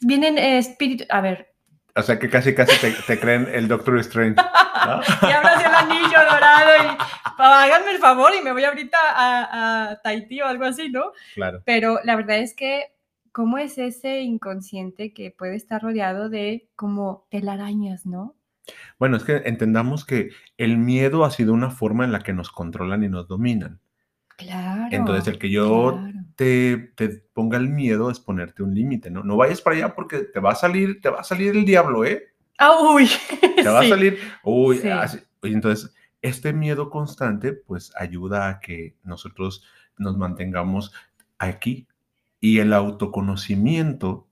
vienen 0.00 0.38
espíritus, 0.38 1.06
a 1.10 1.20
ver, 1.20 1.52
o 1.94 2.02
sea 2.02 2.18
que 2.18 2.30
casi 2.30 2.54
casi 2.54 2.74
te, 3.06 3.20
creen 3.20 3.48
el 3.52 3.68
Doctor 3.68 3.98
Strange. 3.98 4.36
y 5.22 5.30
abras 5.30 5.62
el 5.64 5.74
anillo 5.74 6.18
dorado 6.30 6.70
y 6.84 6.96
háganme 7.38 7.90
el 7.90 7.98
favor 7.98 8.32
y 8.34 8.42
me 8.42 8.52
voy 8.52 8.64
ahorita 8.64 8.96
a, 8.98 9.90
a 9.90 10.00
Tahití 10.00 10.40
o 10.40 10.46
algo 10.46 10.64
así, 10.64 10.88
¿no? 10.88 11.12
Claro. 11.34 11.62
Pero 11.66 12.00
la 12.04 12.16
verdad 12.16 12.38
es 12.38 12.54
que, 12.54 12.86
¿cómo 13.32 13.58
es 13.58 13.78
ese 13.78 14.20
inconsciente 14.20 15.12
que 15.12 15.30
puede 15.30 15.56
estar 15.56 15.82
rodeado 15.82 16.28
de 16.28 16.68
como 16.76 17.26
telarañas, 17.30 18.06
¿no? 18.06 18.36
Bueno, 18.98 19.16
es 19.16 19.24
que 19.24 19.36
entendamos 19.44 20.04
que 20.04 20.30
el 20.56 20.78
miedo 20.78 21.24
ha 21.24 21.30
sido 21.30 21.52
una 21.52 21.70
forma 21.70 22.04
en 22.04 22.12
la 22.12 22.20
que 22.20 22.32
nos 22.32 22.50
controlan 22.50 23.02
y 23.02 23.08
nos 23.08 23.26
dominan. 23.26 23.80
Claro. 24.36 24.88
Entonces, 24.90 25.26
el 25.28 25.38
que 25.38 25.50
yo 25.50 25.98
te, 26.36 26.92
ponga 27.32 27.58
el 27.58 27.68
miedo 27.68 28.10
es 28.10 28.20
ponerte 28.20 28.62
un 28.62 28.74
límite, 28.74 29.10
¿no? 29.10 29.22
No 29.22 29.36
vayas 29.36 29.60
para 29.60 29.76
allá 29.76 29.94
porque 29.94 30.18
te 30.18 30.40
va 30.40 30.52
a 30.52 30.56
salir, 30.56 31.00
te 31.00 31.10
va 31.10 31.20
a 31.20 31.24
salir 31.24 31.56
el 31.56 31.64
diablo, 31.64 32.04
¿eh? 32.04 32.28
Ah, 32.58 32.78
uy. 32.80 33.08
Te 33.56 33.68
va 33.68 33.80
a 33.80 33.88
salir, 33.88 34.18
uy, 34.44 34.80
entonces, 35.42 35.92
este 36.20 36.52
miedo 36.52 36.90
constante, 36.90 37.52
pues 37.52 37.92
ayuda 37.96 38.48
a 38.48 38.60
que 38.60 38.94
nosotros 39.02 39.64
nos 39.98 40.16
mantengamos 40.16 40.92
aquí. 41.38 41.88
Y 42.42 42.58
el 42.58 42.74
autoconocimiento 42.74 44.26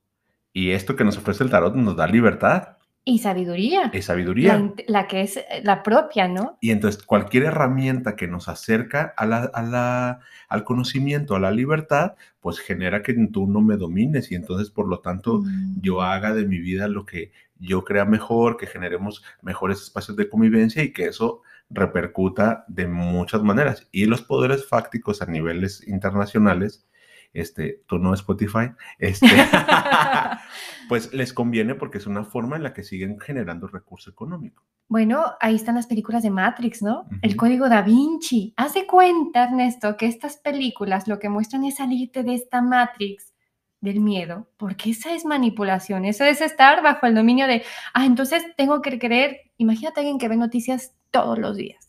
y 0.53 0.70
esto 0.70 0.96
que 0.96 1.05
nos 1.05 1.16
ofrece 1.16 1.44
el 1.44 1.51
tarot 1.51 1.75
nos 1.75 1.96
da 1.96 2.07
libertad. 2.07 2.77
Y 3.05 3.20
sabiduría. 3.20 3.90
Y 3.94 4.03
sabiduría. 4.03 4.73
La, 4.87 5.09
que 5.09 5.23
es 5.23 5.38
eh, 5.38 5.62
la 5.62 5.83
propia, 5.83 6.29
¿no? 6.29 6.59
Y 6.61 6.70
entonces 6.70 7.03
cualquier 7.03 7.44
herramienta 7.44 8.14
que 8.14 8.29
nos 8.29 8.49
acerca 8.49 9.14
a 9.16 9.27
la, 9.27 10.20
al 10.49 10.64
conocimiento, 10.64 11.35
a 11.35 11.40
la 11.40 11.51
libertad, 11.51 12.14
pues 12.40 12.59
genera 12.59 13.03
que 13.03 13.14
tú 13.33 13.46
no 13.46 13.61
me 13.61 13.77
domines 13.77 14.31
y 14.31 14.35
entonces 14.35 14.70
por 14.70 14.87
lo 14.87 15.01
tanto 15.01 15.42
yo 15.81 15.96
mm. 15.96 16.01
haga 16.01 16.35
de 16.35 16.46
mi 16.46 16.59
vida 16.59 16.88
lo 16.88 17.07
que 17.07 17.33
yo 17.59 17.85
crea 17.85 18.05
mejor, 18.05 18.57
que 18.57 18.66
generemos 18.66 19.23
mejores 19.42 19.83
espacios 19.83 20.16
de 20.16 20.29
convivencia 20.29 20.83
y 20.83 20.92
que 20.92 21.07
eso 21.07 21.42
repercuta 21.70 22.64
de 22.68 22.87
muchas 22.87 23.42
maneras. 23.42 23.87
Y 23.92 24.07
los 24.07 24.23
poderes 24.23 24.66
fácticos 24.66 25.23
a 25.23 25.27
niveles 25.27 25.87
internacionales 25.87 26.87
este, 27.33 27.83
tú 27.87 27.99
no 27.99 28.14
Spotify, 28.14 28.71
este, 28.99 29.27
pues 30.88 31.12
les 31.12 31.33
conviene 31.33 31.75
porque 31.75 31.99
es 31.99 32.07
una 32.07 32.25
forma 32.25 32.57
en 32.57 32.62
la 32.62 32.73
que 32.73 32.83
siguen 32.83 33.19
generando 33.21 33.69
recurso 33.69 34.11
económico. 34.11 34.64
Bueno, 34.88 35.25
ahí 35.40 35.55
están 35.55 35.77
las 35.77 35.87
películas 35.87 36.25
de 36.25 36.31
Matrix, 36.31 36.83
¿no? 36.83 37.05
El 37.23 37.37
código 37.37 37.69
da 37.69 37.83
Vinci. 37.83 38.53
Haz 38.57 38.75
de 38.75 38.87
cuenta, 38.88 39.45
Ernesto, 39.45 39.97
que 39.97 40.07
estas 40.07 40.37
películas 40.38 41.07
lo 41.07 41.21
que 41.21 41.29
muestran 41.29 41.64
es 41.64 41.77
salirte 41.77 42.25
de 42.25 42.35
esta 42.35 42.61
Matrix 42.61 43.33
del 43.81 44.01
miedo, 44.01 44.49
porque 44.57 44.90
esa 44.90 45.14
es 45.14 45.25
manipulación, 45.25 46.05
eso 46.05 46.25
es 46.25 46.40
estar 46.40 46.83
bajo 46.83 47.07
el 47.07 47.14
dominio 47.14 47.47
de, 47.47 47.62
ah, 47.95 48.05
entonces 48.05 48.45
tengo 48.57 48.83
que 48.83 48.99
creer, 48.99 49.53
imagínate 49.57 50.01
a 50.01 50.03
alguien 50.03 50.19
que 50.19 50.29
ve 50.29 50.37
noticias 50.37 50.95
todos 51.11 51.38
los 51.38 51.57
días 51.57 51.88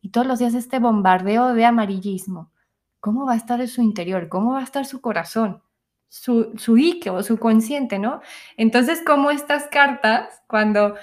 y 0.00 0.10
todos 0.10 0.26
los 0.26 0.38
días 0.38 0.54
este 0.54 0.78
bombardeo 0.78 1.52
de 1.52 1.64
amarillismo 1.66 2.52
¿cómo 3.00 3.26
va 3.26 3.34
a 3.34 3.36
estar 3.36 3.60
en 3.60 3.68
su 3.68 3.82
interior? 3.82 4.28
¿Cómo 4.28 4.52
va 4.52 4.60
a 4.60 4.64
estar 4.64 4.86
su 4.86 5.00
corazón? 5.00 5.62
Su, 6.08 6.52
su 6.56 6.76
Ike 6.76 7.10
o 7.10 7.22
su 7.22 7.38
consciente, 7.38 7.98
¿no? 7.98 8.20
Entonces, 8.56 9.02
como 9.04 9.30
estas 9.30 9.66
cartas, 9.68 10.42
cuando 10.46 10.94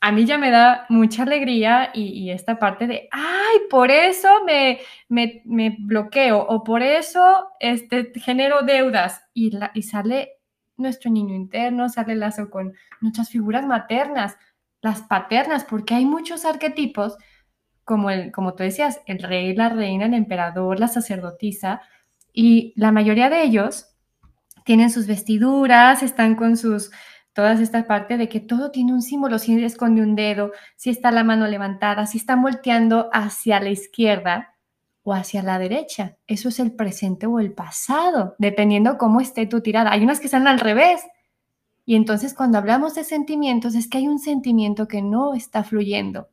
a 0.00 0.12
mí 0.12 0.24
ya 0.26 0.38
me 0.38 0.50
da 0.50 0.86
mucha 0.88 1.24
alegría 1.24 1.90
y, 1.92 2.30
esta 2.30 2.58
parte 2.58 2.86
de, 2.86 3.08
ay, 3.10 3.58
por 3.70 3.90
eso 3.90 4.28
me, 4.44 4.80
me, 5.08 5.76
bloqueo 5.78 6.38
o 6.40 6.62
por 6.62 6.82
eso 6.82 7.48
este, 7.60 8.12
genero 8.14 8.62
deudas 8.62 9.22
y, 9.34 9.50
la, 9.50 9.72
y 9.74 9.82
sale 9.82 10.38
nuestro 10.76 11.10
niño 11.10 11.34
interno, 11.34 11.88
sale 11.88 12.12
el 12.12 12.20
lazo 12.20 12.48
con 12.48 12.74
nuestras 13.00 13.30
figuras 13.30 13.66
maternas, 13.66 14.36
las 14.80 15.02
paternas, 15.02 15.64
porque 15.64 15.94
hay 15.94 16.04
muchos 16.04 16.44
arquetipos 16.44 17.16
como, 17.88 18.10
el, 18.10 18.30
como 18.32 18.52
tú 18.54 18.64
decías, 18.64 19.00
el 19.06 19.18
rey, 19.18 19.54
la 19.56 19.70
reina, 19.70 20.04
el 20.04 20.12
emperador, 20.12 20.78
la 20.78 20.88
sacerdotisa, 20.88 21.80
y 22.34 22.74
la 22.76 22.92
mayoría 22.92 23.30
de 23.30 23.42
ellos 23.42 23.96
tienen 24.66 24.90
sus 24.90 25.06
vestiduras, 25.06 26.02
están 26.02 26.36
con 26.36 26.58
sus, 26.58 26.90
todas 27.32 27.60
esta 27.60 27.86
parte 27.86 28.18
de 28.18 28.28
que 28.28 28.40
todo 28.40 28.70
tiene 28.70 28.92
un 28.92 29.00
símbolo, 29.00 29.38
si 29.38 29.64
esconde 29.64 30.02
un 30.02 30.14
dedo, 30.14 30.52
si 30.76 30.90
está 30.90 31.10
la 31.10 31.24
mano 31.24 31.46
levantada, 31.46 32.04
si 32.04 32.18
están 32.18 32.42
volteando 32.42 33.08
hacia 33.10 33.58
la 33.58 33.70
izquierda 33.70 34.54
o 35.02 35.14
hacia 35.14 35.42
la 35.42 35.58
derecha. 35.58 36.18
Eso 36.26 36.50
es 36.50 36.60
el 36.60 36.72
presente 36.72 37.26
o 37.26 37.40
el 37.40 37.52
pasado, 37.54 38.36
dependiendo 38.38 38.98
cómo 38.98 39.22
esté 39.22 39.46
tu 39.46 39.62
tirada. 39.62 39.92
Hay 39.92 40.02
unas 40.02 40.20
que 40.20 40.26
están 40.26 40.46
al 40.46 40.60
revés. 40.60 41.00
Y 41.86 41.94
entonces 41.96 42.34
cuando 42.34 42.58
hablamos 42.58 42.94
de 42.94 43.04
sentimientos 43.04 43.74
es 43.74 43.88
que 43.88 43.96
hay 43.96 44.08
un 44.08 44.18
sentimiento 44.18 44.86
que 44.86 45.00
no 45.00 45.32
está 45.32 45.64
fluyendo 45.64 46.28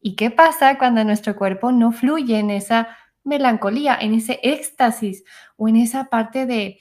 ¿Y 0.00 0.16
qué 0.16 0.30
pasa 0.30 0.78
cuando 0.78 1.04
nuestro 1.04 1.36
cuerpo 1.36 1.72
no 1.72 1.92
fluye 1.92 2.38
en 2.38 2.50
esa 2.50 2.88
melancolía, 3.24 3.96
en 4.00 4.14
ese 4.14 4.38
éxtasis 4.42 5.24
o 5.56 5.68
en 5.68 5.76
esa 5.76 6.04
parte 6.04 6.46
de, 6.46 6.78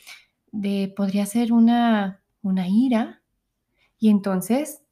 de 0.52 0.94
podría 0.96 1.26
ser 1.26 1.52
una, 1.52 2.22
una 2.42 2.68
ira? 2.68 3.22
Y 3.98 4.10
entonces, 4.10 4.84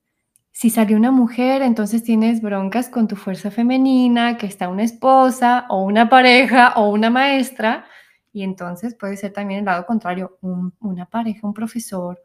si 0.52 0.70
salió 0.70 0.98
una 0.98 1.12
mujer, 1.12 1.62
entonces 1.62 2.04
tienes 2.04 2.42
broncas 2.42 2.90
con 2.90 3.08
tu 3.08 3.16
fuerza 3.16 3.52
femenina, 3.52 4.38
que 4.38 4.46
está 4.46 4.70
una 4.70 4.84
esposa 4.84 5.66
o 5.70 5.84
una 5.84 6.10
pareja 6.10 6.74
o 6.76 6.90
una 6.90 7.10
maestra. 7.10 7.86
Y 8.32 8.44
entonces 8.44 8.96
puede 8.96 9.18
ser 9.18 9.34
también 9.34 9.60
el 9.62 9.66
lado 9.66 9.86
contrario, 9.86 10.38
una 10.42 11.06
pareja, 11.08 11.46
un 11.48 11.54
profesor, 11.54 12.22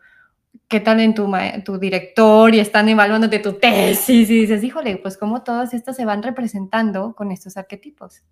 qué 0.66 0.80
tal 0.80 1.00
en 1.00 1.14
tu, 1.14 1.30
tu 1.64 1.78
director 1.78 2.54
y 2.54 2.60
están 2.60 2.88
evaluándote 2.88 3.38
tu 3.38 3.54
tesis 3.54 4.28
y 4.30 4.40
dices, 4.40 4.64
híjole, 4.64 4.96
pues 4.96 5.16
cómo 5.16 5.42
todas 5.42 5.74
estas 5.74 5.96
se 5.96 6.04
van 6.04 6.22
representando 6.22 7.14
con 7.14 7.30
estos 7.30 7.56
arquetipos. 7.56 8.22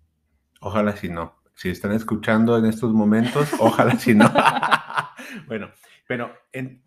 Ojalá 0.59 0.95
si 0.95 1.09
no. 1.09 1.35
Si 1.55 1.69
están 1.69 1.93
escuchando 1.93 2.57
en 2.57 2.65
estos 2.65 2.93
momentos, 2.93 3.49
ojalá 3.59 3.97
si 3.97 4.13
no. 4.13 4.31
bueno, 5.47 5.69
pero 6.07 6.31
en 6.51 6.83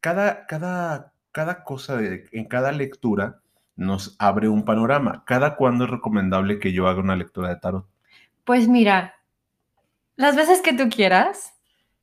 cada, 0.00 0.46
cada, 0.46 1.12
cada 1.32 1.64
cosa, 1.64 1.96
de, 1.96 2.28
en 2.32 2.46
cada 2.46 2.70
lectura, 2.70 3.40
nos 3.76 4.14
abre 4.18 4.48
un 4.48 4.64
panorama. 4.64 5.24
¿Cada 5.26 5.56
cuándo 5.56 5.84
es 5.84 5.90
recomendable 5.90 6.58
que 6.58 6.72
yo 6.72 6.86
haga 6.86 7.00
una 7.00 7.16
lectura 7.16 7.48
de 7.48 7.56
tarot? 7.56 7.86
Pues 8.44 8.68
mira, 8.68 9.14
las 10.16 10.36
veces 10.36 10.60
que 10.60 10.72
tú 10.72 10.88
quieras, 10.88 11.54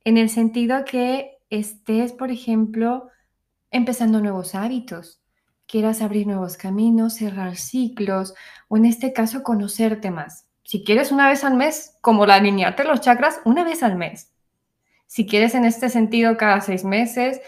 en 0.04 0.18
el 0.18 0.28
sentido 0.28 0.84
que 0.84 1.38
estés, 1.52 2.12
por 2.12 2.30
ejemplo, 2.30 3.08
empezando 3.70 4.20
nuevos 4.20 4.54
hábitos, 4.54 5.22
quieras 5.66 6.02
abrir 6.02 6.26
nuevos 6.26 6.56
caminos, 6.56 7.14
cerrar 7.14 7.56
ciclos 7.56 8.34
o 8.68 8.76
en 8.76 8.86
este 8.86 9.12
caso 9.12 9.42
conocerte 9.42 10.10
más. 10.10 10.46
Si 10.64 10.84
quieres 10.84 11.12
una 11.12 11.28
vez 11.28 11.44
al 11.44 11.54
mes, 11.54 11.96
como 12.00 12.24
la 12.26 12.36
alinearte 12.36 12.84
los 12.84 13.00
chakras, 13.00 13.40
una 13.44 13.64
vez 13.64 13.82
al 13.82 13.96
mes. 13.96 14.32
Si 15.06 15.26
quieres 15.26 15.54
en 15.54 15.64
este 15.64 15.90
sentido 15.90 16.36
cada 16.36 16.60
seis 16.62 16.84
meses, 16.84 17.40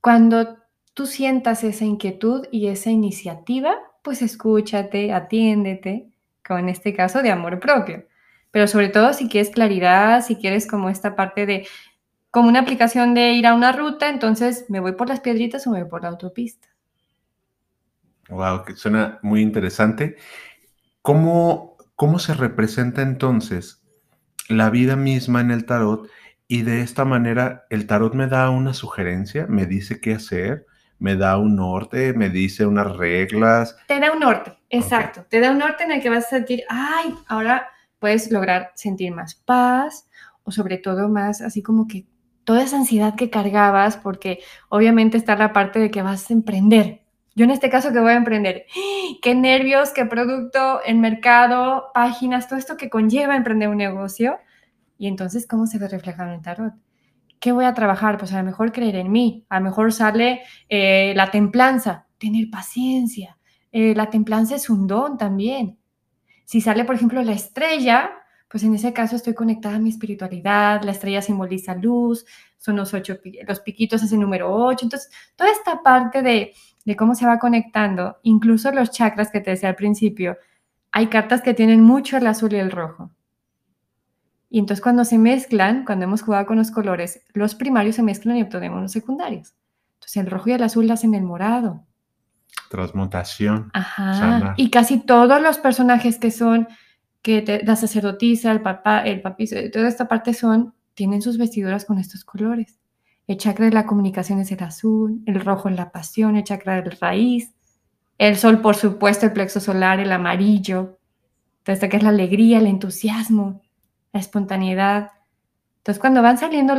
cuando 0.00 0.58
tú 0.94 1.06
sientas 1.06 1.62
esa 1.62 1.84
inquietud 1.84 2.46
y 2.50 2.66
esa 2.68 2.90
iniciativa, 2.90 3.76
pues 4.02 4.22
escúchate, 4.22 5.12
atiéndete, 5.12 6.10
como 6.44 6.58
en 6.58 6.68
este 6.68 6.94
caso 6.94 7.22
de 7.22 7.30
amor 7.30 7.60
propio. 7.60 8.04
Pero 8.50 8.66
sobre 8.66 8.88
todo 8.88 9.12
si 9.12 9.28
quieres 9.28 9.50
claridad, 9.50 10.24
si 10.24 10.36
quieres 10.36 10.66
como 10.66 10.90
esta 10.90 11.14
parte 11.14 11.46
de, 11.46 11.68
como 12.30 12.48
una 12.48 12.60
aplicación 12.60 13.14
de 13.14 13.32
ir 13.32 13.46
a 13.46 13.54
una 13.54 13.72
ruta, 13.72 14.08
entonces 14.08 14.66
me 14.68 14.80
voy 14.80 14.92
por 14.92 15.08
las 15.08 15.20
piedritas 15.20 15.66
o 15.66 15.70
me 15.70 15.80
voy 15.80 15.90
por 15.90 16.02
la 16.02 16.08
autopista. 16.08 16.68
Wow, 18.28 18.64
que 18.64 18.76
suena 18.76 19.18
muy 19.22 19.40
interesante. 19.40 20.16
¿Cómo, 21.02 21.76
¿Cómo 21.96 22.18
se 22.18 22.34
representa 22.34 23.02
entonces 23.02 23.82
la 24.48 24.70
vida 24.70 24.94
misma 24.94 25.40
en 25.40 25.50
el 25.50 25.66
tarot? 25.66 26.08
Y 26.46 26.62
de 26.62 26.82
esta 26.82 27.04
manera 27.04 27.66
el 27.70 27.86
tarot 27.86 28.14
me 28.14 28.28
da 28.28 28.50
una 28.50 28.74
sugerencia, 28.74 29.46
me 29.48 29.66
dice 29.66 30.00
qué 30.00 30.14
hacer, 30.14 30.66
me 30.98 31.16
da 31.16 31.38
un 31.38 31.56
norte, 31.56 32.12
me 32.12 32.28
dice 32.28 32.66
unas 32.66 32.96
reglas. 32.96 33.76
Te 33.88 33.98
da 33.98 34.12
un 34.12 34.20
norte, 34.20 34.56
exacto. 34.68 35.24
Te 35.28 35.40
da 35.40 35.50
un 35.50 35.58
norte 35.58 35.82
en 35.84 35.92
el 35.92 36.00
que 36.00 36.10
vas 36.10 36.26
a 36.26 36.30
sentir, 36.30 36.62
ay, 36.68 37.14
ahora 37.26 37.68
puedes 37.98 38.30
lograr 38.30 38.70
sentir 38.74 39.12
más 39.12 39.34
paz 39.34 40.08
o 40.44 40.52
sobre 40.52 40.78
todo 40.78 41.08
más 41.08 41.40
así 41.40 41.62
como 41.62 41.88
que 41.88 42.06
toda 42.44 42.62
esa 42.62 42.76
ansiedad 42.76 43.14
que 43.14 43.30
cargabas, 43.30 43.96
porque 43.96 44.40
obviamente 44.68 45.16
está 45.16 45.36
la 45.36 45.52
parte 45.52 45.78
de 45.78 45.90
que 45.90 46.02
vas 46.02 46.30
a 46.30 46.34
emprender. 46.34 47.02
Yo 47.34 47.44
en 47.44 47.50
este 47.50 47.70
caso 47.70 47.92
que 47.92 48.00
voy 48.00 48.12
a 48.12 48.16
emprender, 48.16 48.66
qué 49.22 49.34
nervios, 49.34 49.90
qué 49.90 50.04
producto, 50.04 50.82
el 50.82 50.98
mercado, 50.98 51.86
páginas, 51.94 52.48
todo 52.48 52.58
esto 52.58 52.76
que 52.76 52.90
conlleva 52.90 53.36
emprender 53.36 53.68
un 53.68 53.76
negocio. 53.76 54.38
Y 54.98 55.06
entonces, 55.06 55.46
¿cómo 55.46 55.66
se 55.66 55.78
ve 55.78 55.88
reflejado 55.88 56.28
en 56.30 56.36
el 56.36 56.42
tarot? 56.42 56.74
¿Qué 57.38 57.52
voy 57.52 57.64
a 57.64 57.72
trabajar? 57.72 58.18
Pues 58.18 58.32
a 58.34 58.38
lo 58.38 58.44
mejor 58.44 58.72
creer 58.72 58.96
en 58.96 59.10
mí, 59.10 59.46
a 59.48 59.58
lo 59.58 59.64
mejor 59.64 59.92
sale 59.92 60.42
eh, 60.68 61.14
la 61.16 61.30
templanza, 61.30 62.06
tener 62.18 62.50
paciencia. 62.50 63.38
Eh, 63.72 63.94
la 63.94 64.10
templanza 64.10 64.56
es 64.56 64.68
un 64.68 64.86
don 64.86 65.16
también. 65.16 65.78
Si 66.44 66.60
sale, 66.60 66.84
por 66.84 66.96
ejemplo, 66.96 67.22
la 67.22 67.32
estrella, 67.32 68.10
pues 68.50 68.64
en 68.64 68.74
ese 68.74 68.92
caso 68.92 69.14
estoy 69.14 69.34
conectada 69.34 69.76
a 69.76 69.78
mi 69.78 69.90
espiritualidad, 69.90 70.82
la 70.82 70.90
estrella 70.90 71.22
simboliza 71.22 71.76
luz, 71.76 72.26
son 72.58 72.76
los 72.76 72.92
ocho, 72.92 73.16
los 73.46 73.60
piquitos 73.60 74.02
es 74.02 74.12
el 74.12 74.20
número 74.20 74.52
ocho, 74.52 74.84
entonces 74.84 75.08
toda 75.36 75.50
esta 75.52 75.82
parte 75.82 76.20
de, 76.20 76.52
de 76.84 76.96
cómo 76.96 77.14
se 77.14 77.26
va 77.26 77.38
conectando, 77.38 78.18
incluso 78.24 78.72
los 78.72 78.90
chakras 78.90 79.30
que 79.30 79.40
te 79.40 79.50
decía 79.50 79.68
al 79.68 79.76
principio, 79.76 80.36
hay 80.90 81.06
cartas 81.06 81.42
que 81.42 81.54
tienen 81.54 81.82
mucho 81.82 82.16
el 82.16 82.26
azul 82.26 82.52
y 82.52 82.56
el 82.56 82.72
rojo. 82.72 83.12
Y 84.48 84.58
entonces 84.58 84.82
cuando 84.82 85.04
se 85.04 85.16
mezclan, 85.16 85.84
cuando 85.84 86.06
hemos 86.06 86.22
jugado 86.22 86.46
con 86.46 86.58
los 86.58 86.72
colores, 86.72 87.22
los 87.32 87.54
primarios 87.54 87.94
se 87.94 88.02
mezclan 88.02 88.36
y 88.36 88.42
obtenemos 88.42 88.82
los 88.82 88.90
secundarios. 88.90 89.54
Entonces 89.94 90.16
el 90.16 90.28
rojo 90.28 90.50
y 90.50 90.52
el 90.54 90.62
azul 90.64 90.90
hacen 90.90 91.14
el 91.14 91.22
morado. 91.22 91.86
Transmutación. 92.68 93.70
Ajá. 93.72 94.54
Y 94.56 94.70
casi 94.70 94.98
todos 94.98 95.40
los 95.40 95.58
personajes 95.58 96.18
que 96.18 96.32
son, 96.32 96.66
que 97.22 97.62
la 97.64 97.76
sacerdotisa, 97.76 98.52
el 98.52 98.62
papá, 98.62 99.00
el 99.00 99.20
papizo, 99.20 99.56
toda 99.72 99.88
esta 99.88 100.08
parte 100.08 100.34
son, 100.34 100.74
tienen 100.94 101.22
sus 101.22 101.38
vestiduras 101.38 101.84
con 101.84 101.98
estos 101.98 102.24
colores. 102.24 102.78
El 103.26 103.36
chakra 103.36 103.66
de 103.66 103.72
la 103.72 103.86
comunicación 103.86 104.40
es 104.40 104.50
el 104.52 104.62
azul, 104.62 105.22
el 105.26 105.40
rojo 105.40 105.68
es 105.68 105.76
la 105.76 105.92
pasión, 105.92 106.36
el 106.36 106.44
chakra 106.44 106.82
de 106.82 106.90
raíz, 106.90 107.54
el 108.18 108.36
sol, 108.36 108.60
por 108.60 108.76
supuesto, 108.76 109.26
el 109.26 109.32
plexo 109.32 109.60
solar, 109.60 110.00
el 110.00 110.12
amarillo, 110.12 110.98
entonces 111.58 111.88
que 111.88 111.96
es 111.96 112.02
la 112.02 112.08
alegría, 112.08 112.58
el 112.58 112.66
entusiasmo, 112.66 113.62
la 114.12 114.20
espontaneidad. 114.20 115.10
Entonces, 115.78 116.00
cuando 116.00 116.22
van 116.22 116.38
saliendo, 116.38 116.74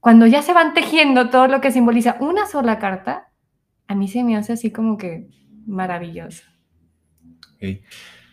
cuando 0.00 0.26
ya 0.26 0.42
se 0.42 0.52
van 0.52 0.72
tejiendo 0.72 1.30
todo 1.30 1.48
lo 1.48 1.60
que 1.60 1.72
simboliza 1.72 2.16
una 2.20 2.46
sola 2.46 2.78
carta, 2.78 3.30
a 3.88 3.94
mí 3.94 4.08
se 4.08 4.24
me 4.24 4.36
hace 4.36 4.52
así 4.52 4.70
como 4.70 4.96
que 4.96 5.28
maravilloso. 5.66 6.44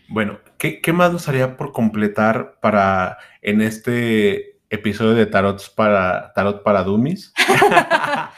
Bueno, 0.10 0.40
¿qué, 0.58 0.82
¿qué, 0.82 0.94
más 0.94 1.12
nos 1.12 1.28
haría 1.28 1.58
por 1.58 1.72
completar 1.72 2.60
para 2.62 3.18
en 3.42 3.62
este 3.62 4.60
episodio 4.70 5.14
de 5.14 5.26
Tarot 5.26 5.74
para, 5.76 6.34
tarot 6.34 6.64
para 6.64 6.84
Dummies? 6.84 7.34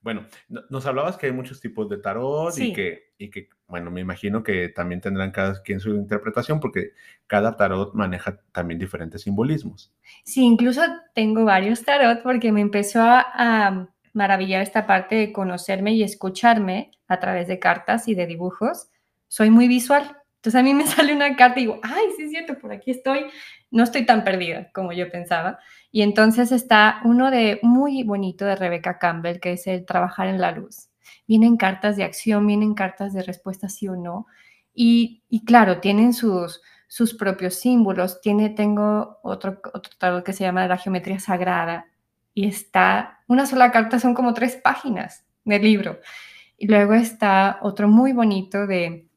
bueno, 0.00 0.26
nos 0.70 0.86
hablabas 0.86 1.16
que 1.16 1.26
hay 1.26 1.32
muchos 1.32 1.60
tipos 1.60 1.88
de 1.88 1.98
tarot 1.98 2.56
y, 2.58 2.72
que, 2.72 3.12
y 3.18 3.30
que 3.30 3.48
bueno, 3.66 3.90
me 3.90 4.00
imagino 4.00 4.42
que 4.42 4.70
también 4.70 5.00
tendrán 5.00 5.30
cada 5.30 5.62
quien 5.62 5.80
su 5.80 5.90
interpretación 5.90 6.60
porque 6.60 6.92
cada 7.26 7.56
tarot 7.56 7.94
maneja 7.94 8.40
también 8.52 8.78
diferentes 8.78 9.22
simbolismos. 9.22 9.92
Sí, 10.24 10.42
incluso 10.42 10.80
tengo 11.14 11.44
varios 11.44 11.84
tarot 11.84 12.22
porque 12.22 12.52
me 12.52 12.62
empezó 12.62 13.02
a, 13.02 13.88
maravillar 14.14 14.62
esta 14.62 14.86
parte 14.86 15.14
de 15.14 15.32
conocerme 15.32 15.92
y 15.92 16.02
escucharme 16.02 16.90
a 17.06 17.20
través 17.20 17.46
de 17.46 17.58
cartas 17.58 18.08
y 18.08 18.14
de 18.14 18.26
dibujos. 18.26 18.90
Soy 19.28 19.50
muy 19.50 19.68
visual. 19.68 20.16
Entonces 20.38 20.58
a 20.58 20.62
mí 20.62 20.74
me 20.74 20.86
sale 20.88 21.14
una 21.14 21.36
carta 21.36 21.60
y 21.60 21.64
digo, 21.64 21.80
ay, 21.82 22.06
sí 22.16 22.24
es 22.24 22.30
cierto, 22.30 22.58
por 22.58 22.72
aquí 22.72 22.90
estoy. 22.90 23.26
No 23.70 23.84
estoy 23.84 24.06
tan 24.06 24.24
perdida 24.24 24.70
como 24.72 24.92
yo 24.92 25.10
pensaba. 25.10 25.58
Y 25.92 26.02
entonces 26.02 26.52
está 26.52 27.00
uno 27.04 27.30
de 27.30 27.60
muy 27.62 28.02
bonito 28.02 28.44
de 28.44 28.56
Rebecca 28.56 28.98
Campbell, 28.98 29.40
que 29.40 29.52
es 29.52 29.66
el 29.66 29.84
trabajar 29.84 30.26
en 30.28 30.40
la 30.40 30.52
luz 30.52 30.88
vienen 31.26 31.56
cartas 31.56 31.96
de 31.96 32.04
acción, 32.04 32.46
vienen 32.46 32.74
cartas 32.74 33.12
de 33.12 33.22
respuesta 33.22 33.68
sí 33.68 33.88
o 33.88 33.96
no. 33.96 34.26
Y, 34.74 35.22
claro, 35.44 35.80
tienen 35.80 36.12
sus, 36.14 36.62
sus 36.86 37.14
propios 37.14 37.56
símbolos. 37.56 38.20
Tiene, 38.20 38.50
tengo 38.50 39.18
otro, 39.22 39.60
otro 39.74 39.92
tarot 39.98 40.24
que 40.24 40.32
se 40.32 40.44
llama 40.44 40.68
la 40.68 40.78
geometría 40.78 41.18
sagrada 41.18 41.86
y 42.32 42.46
está, 42.46 43.20
una 43.26 43.46
sola 43.46 43.72
carta 43.72 43.98
son 43.98 44.14
como 44.14 44.34
tres 44.34 44.56
páginas 44.56 45.24
del 45.44 45.62
libro. 45.62 46.00
Y 46.56 46.68
luego 46.68 46.94
está 46.94 47.58
otro 47.62 47.88
muy 47.88 48.12
bonito 48.12 48.66
de, 48.66 49.07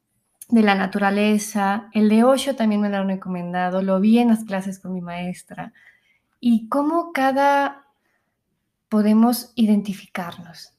de 0.48 0.62
la 0.62 0.74
naturaleza. 0.74 1.88
El 1.92 2.08
de 2.08 2.24
Osho 2.24 2.56
también 2.56 2.80
me 2.80 2.88
lo 2.88 2.98
han 2.98 3.08
recomendado, 3.08 3.82
lo 3.82 4.00
vi 4.00 4.18
en 4.18 4.28
las 4.28 4.44
clases 4.44 4.78
con 4.78 4.92
mi 4.92 5.00
maestra. 5.00 5.72
Y 6.40 6.68
cómo 6.68 7.12
cada 7.12 7.86
podemos 8.88 9.52
identificarnos. 9.54 10.74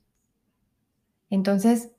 Entonces, 1.30 1.92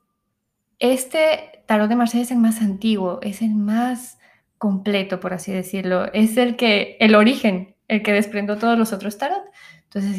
este 0.79 1.64
tarot 1.66 1.88
de 1.88 1.96
Marsella 1.96 2.22
es 2.22 2.31
el 2.31 2.38
más 2.38 2.61
antiguo, 2.61 3.18
es 3.22 3.42
el 3.42 3.55
más 3.55 4.18
completo, 4.59 5.18
por 5.18 5.35
así 5.35 5.50
decirlo. 5.50 6.12
Es 6.12 6.37
el 6.37 6.57
que, 6.57 6.96
el 7.00 7.14
origen, 7.14 7.74
el 7.88 8.03
que 8.03 8.12
desprendió 8.12 8.57
todos 8.59 8.79
los 8.79 8.92
otros 8.92 9.18
tarot. 9.18 9.42
Entonces, 9.85 10.16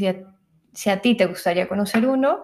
si 0.73 0.89
a, 0.89 1.01
ti 1.01 1.15
te 1.15 1.27
gustaría 1.27 1.67
conocer 1.67 2.07
uno, 2.07 2.41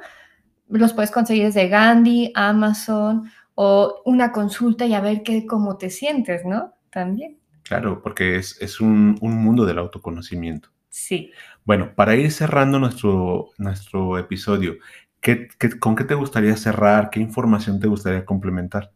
los 0.70 0.94
puedes 0.94 1.12
conseguir 1.12 1.44
desde 1.44 1.68
Gandhi, 1.68 2.32
Amazon 2.36 3.30
o 3.64 4.02
una 4.06 4.32
consulta 4.32 4.88
y 4.88 4.96
a 4.96 5.02
ver 5.02 5.22
qué, 5.22 5.46
cómo 5.46 5.78
te 5.78 5.92
sientes, 5.92 6.44
¿no? 6.46 6.74
También. 6.90 7.38
Claro, 7.62 8.02
porque 8.02 8.38
es, 8.38 8.82
un, 8.82 9.20
un, 9.22 9.36
mundo 9.36 9.68
del 9.68 9.78
autoconocimiento. 9.78 10.70
Sí. 10.90 11.32
Bueno, 11.64 11.94
para 11.94 12.16
ir 12.16 12.32
cerrando 12.32 12.80
nuestro, 12.80 13.52
nuestro 13.60 14.18
episodio, 14.18 14.78
con 15.80 15.96
qué 15.96 16.04
te 16.06 16.16
gustaría 16.16 16.58
cerrar? 16.58 17.12
¿Qué 17.12 17.20
información 17.20 17.80
te 17.80 17.88
gustaría 17.88 18.26
complementar? 18.26 18.92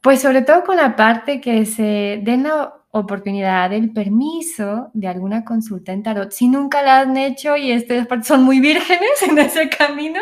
Pues 0.00 0.22
sobre 0.22 0.42
todo 0.42 0.62
con 0.62 0.76
la 0.76 0.94
parte 0.94 1.40
que 1.40 1.66
se 1.66 2.20
den 2.22 2.44
la 2.44 2.72
oportunidad, 2.92 3.72
el 3.72 3.92
permiso 3.92 4.92
de 4.94 5.08
alguna 5.08 5.44
consulta 5.44 5.92
en 5.92 6.04
tarot. 6.04 6.30
Si 6.30 6.46
nunca 6.46 6.84
la 6.84 7.00
han 7.00 7.16
hecho 7.16 7.56
y 7.56 7.72
estas 7.72 8.06
son 8.24 8.44
muy 8.44 8.60
vírgenes 8.60 9.22
en 9.28 9.38
ese 9.40 9.68
camino, 9.68 10.20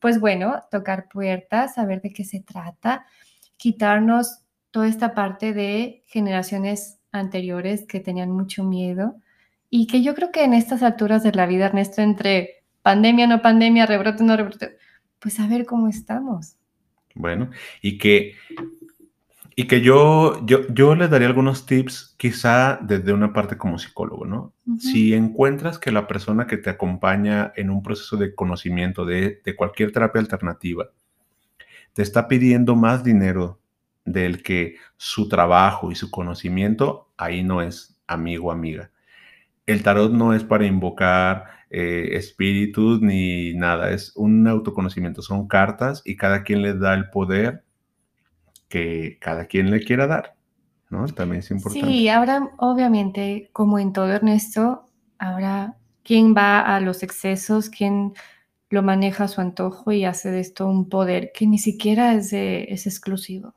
pues 0.00 0.18
bueno, 0.18 0.62
tocar 0.70 1.08
puertas, 1.08 1.74
saber 1.74 2.00
de 2.00 2.12
qué 2.12 2.24
se 2.24 2.40
trata, 2.40 3.06
quitarnos 3.56 4.40
toda 4.70 4.88
esta 4.88 5.14
parte 5.14 5.52
de 5.52 6.02
generaciones 6.06 7.00
anteriores 7.12 7.86
que 7.86 8.00
tenían 8.00 8.30
mucho 8.30 8.64
miedo 8.64 9.16
y 9.68 9.86
que 9.86 10.02
yo 10.02 10.14
creo 10.14 10.32
que 10.32 10.44
en 10.44 10.54
estas 10.54 10.82
alturas 10.82 11.22
de 11.22 11.32
la 11.32 11.46
vida, 11.46 11.66
Ernesto, 11.66 12.02
entre 12.02 12.64
pandemia, 12.82 13.26
no 13.26 13.42
pandemia, 13.42 13.86
rebrote, 13.86 14.24
no 14.24 14.36
rebrote, 14.36 14.78
pues 15.18 15.38
a 15.38 15.46
ver 15.46 15.66
cómo 15.66 15.88
estamos. 15.88 16.56
Bueno, 17.14 17.50
y 17.82 17.98
que, 17.98 18.34
y 19.60 19.66
que 19.66 19.82
yo, 19.82 20.40
yo, 20.46 20.66
yo 20.68 20.94
les 20.94 21.10
daría 21.10 21.28
algunos 21.28 21.66
tips, 21.66 22.14
quizá 22.16 22.78
desde 22.80 23.12
una 23.12 23.34
parte 23.34 23.58
como 23.58 23.78
psicólogo, 23.78 24.24
¿no? 24.24 24.54
Si 24.78 25.12
encuentras 25.12 25.78
que 25.78 25.92
la 25.92 26.06
persona 26.06 26.46
que 26.46 26.56
te 26.56 26.70
acompaña 26.70 27.52
en 27.56 27.68
un 27.68 27.82
proceso 27.82 28.16
de 28.16 28.34
conocimiento 28.34 29.04
de, 29.04 29.42
de 29.44 29.56
cualquier 29.56 29.92
terapia 29.92 30.22
alternativa, 30.22 30.88
te 31.92 32.00
está 32.00 32.26
pidiendo 32.26 32.74
más 32.74 33.04
dinero 33.04 33.60
del 34.06 34.42
que 34.42 34.76
su 34.96 35.28
trabajo 35.28 35.92
y 35.92 35.94
su 35.94 36.10
conocimiento, 36.10 37.10
ahí 37.18 37.42
no 37.42 37.60
es 37.60 38.00
amigo 38.06 38.48
o 38.48 38.52
amiga. 38.52 38.90
El 39.66 39.82
tarot 39.82 40.10
no 40.10 40.32
es 40.32 40.42
para 40.42 40.64
invocar 40.64 41.44
eh, 41.68 42.12
espíritus 42.12 43.02
ni 43.02 43.52
nada, 43.52 43.90
es 43.90 44.16
un 44.16 44.48
autoconocimiento, 44.48 45.20
son 45.20 45.48
cartas 45.48 46.00
y 46.06 46.16
cada 46.16 46.44
quien 46.44 46.62
les 46.62 46.80
da 46.80 46.94
el 46.94 47.10
poder 47.10 47.62
que 48.70 49.18
cada 49.20 49.46
quien 49.46 49.70
le 49.70 49.80
quiera 49.80 50.06
dar, 50.06 50.36
¿no? 50.88 51.04
También 51.08 51.40
es 51.40 51.50
importante. 51.50 51.86
Sí, 51.86 52.08
habrá, 52.08 52.50
obviamente, 52.56 53.50
como 53.52 53.78
en 53.78 53.92
todo 53.92 54.10
Ernesto, 54.10 54.86
habrá 55.18 55.76
quien 56.04 56.34
va 56.34 56.60
a 56.60 56.80
los 56.80 57.02
excesos, 57.02 57.68
quien 57.68 58.14
lo 58.70 58.82
maneja 58.82 59.24
a 59.24 59.28
su 59.28 59.40
antojo 59.40 59.90
y 59.90 60.04
hace 60.04 60.30
de 60.30 60.40
esto 60.40 60.66
un 60.68 60.88
poder 60.88 61.32
que 61.34 61.48
ni 61.48 61.58
siquiera 61.58 62.14
es, 62.14 62.32
es 62.32 62.86
exclusivo. 62.86 63.54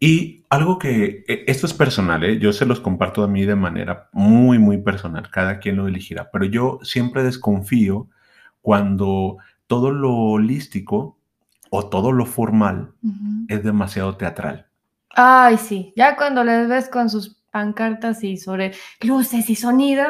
Y 0.00 0.46
algo 0.48 0.78
que, 0.78 1.24
e, 1.28 1.44
esto 1.46 1.66
es 1.66 1.74
personal, 1.74 2.24
¿eh? 2.24 2.38
yo 2.38 2.54
se 2.54 2.64
los 2.64 2.80
comparto 2.80 3.22
a 3.22 3.28
mí 3.28 3.44
de 3.44 3.56
manera 3.56 4.08
muy, 4.12 4.58
muy 4.58 4.78
personal, 4.78 5.30
cada 5.30 5.58
quien 5.58 5.76
lo 5.76 5.86
elegirá, 5.86 6.30
pero 6.32 6.46
yo 6.46 6.78
siempre 6.82 7.22
desconfío 7.22 8.08
cuando 8.62 9.36
todo 9.66 9.90
lo 9.90 10.14
holístico 10.14 11.17
o 11.70 11.88
todo 11.88 12.12
lo 12.12 12.26
formal 12.26 12.92
es 13.48 13.62
demasiado 13.62 14.16
teatral. 14.16 14.66
Ay, 15.10 15.56
sí, 15.58 15.92
ya 15.96 16.16
cuando 16.16 16.44
les 16.44 16.68
ves 16.68 16.88
con 16.88 17.10
sus 17.10 17.38
pancartas 17.50 18.22
y 18.22 18.36
sobre 18.36 18.72
luces 19.00 19.50
y 19.50 19.54
sonido 19.54 20.04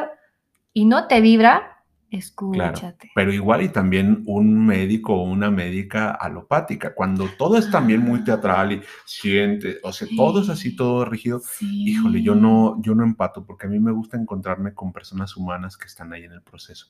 y 0.72 0.84
no 0.84 1.06
te 1.06 1.20
vibra, 1.20 1.82
Escúchate. 2.10 3.10
pero 3.14 3.32
igual 3.32 3.62
y 3.62 3.68
también 3.68 4.22
un 4.26 4.66
médico 4.66 5.14
o 5.14 5.24
una 5.24 5.50
médica 5.50 6.10
alopática, 6.12 6.94
cuando 6.94 7.28
todo 7.36 7.58
es 7.58 7.70
también 7.70 8.00
muy 8.00 8.24
teatral 8.24 8.72
y 8.72 8.82
siente, 9.04 9.78
o 9.82 9.92
sea, 9.92 10.08
todo 10.16 10.40
es 10.40 10.48
así, 10.48 10.74
todo 10.74 11.04
rígido, 11.04 11.42
híjole, 11.60 12.22
yo 12.22 12.34
no, 12.34 12.80
yo 12.80 12.94
no 12.94 13.04
empato 13.04 13.44
porque 13.44 13.66
a 13.66 13.70
mí 13.70 13.78
me 13.78 13.92
gusta 13.92 14.16
encontrarme 14.16 14.72
con 14.72 14.92
personas 14.92 15.36
humanas 15.36 15.76
que 15.76 15.86
están 15.86 16.12
ahí 16.14 16.24
en 16.24 16.32
el 16.32 16.42
proceso. 16.42 16.86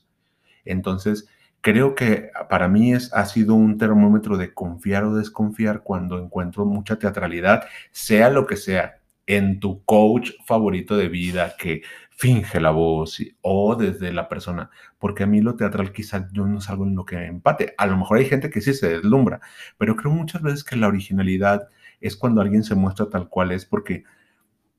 Entonces, 0.63 1.27
creo 1.61 1.95
que 1.95 2.31
para 2.49 2.67
mí 2.67 2.93
es, 2.93 3.13
ha 3.13 3.25
sido 3.25 3.55
un 3.55 3.77
termómetro 3.77 4.37
de 4.37 4.53
confiar 4.53 5.03
o 5.03 5.15
desconfiar 5.15 5.83
cuando 5.83 6.19
encuentro 6.19 6.65
mucha 6.65 6.97
teatralidad, 6.97 7.65
sea 7.91 8.29
lo 8.29 8.45
que 8.47 8.55
sea, 8.55 8.99
en 9.29 9.59
tu 9.59 9.83
coach 9.85 10.31
favorito 10.45 10.97
de 10.97 11.07
vida 11.07 11.53
que 11.55 11.83
finge 12.09 12.59
la 12.59 12.71
voz 12.71 13.19
o 13.41 13.75
desde 13.75 14.11
la 14.11 14.27
persona, 14.27 14.71
porque 14.97 15.23
a 15.23 15.27
mí 15.27 15.39
lo 15.39 15.55
teatral 15.55 15.93
quizás 15.93 16.25
yo 16.33 16.47
no 16.47 16.59
salgo 16.61 16.83
en 16.85 16.95
lo 16.95 17.05
que 17.05 17.15
empate. 17.25 17.75
A 17.77 17.85
lo 17.85 17.95
mejor 17.95 18.17
hay 18.17 18.25
gente 18.25 18.49
que 18.49 18.59
sí 18.59 18.73
se 18.73 18.89
deslumbra, 18.89 19.39
pero 19.77 19.95
creo 19.95 20.11
muchas 20.11 20.41
veces 20.41 20.63
que 20.63 20.75
la 20.75 20.87
originalidad 20.87 21.69
es 22.01 22.17
cuando 22.17 22.41
alguien 22.41 22.63
se 22.63 22.75
muestra 22.75 23.09
tal 23.09 23.29
cual 23.29 23.51
es, 23.51 23.65
porque 23.65 24.03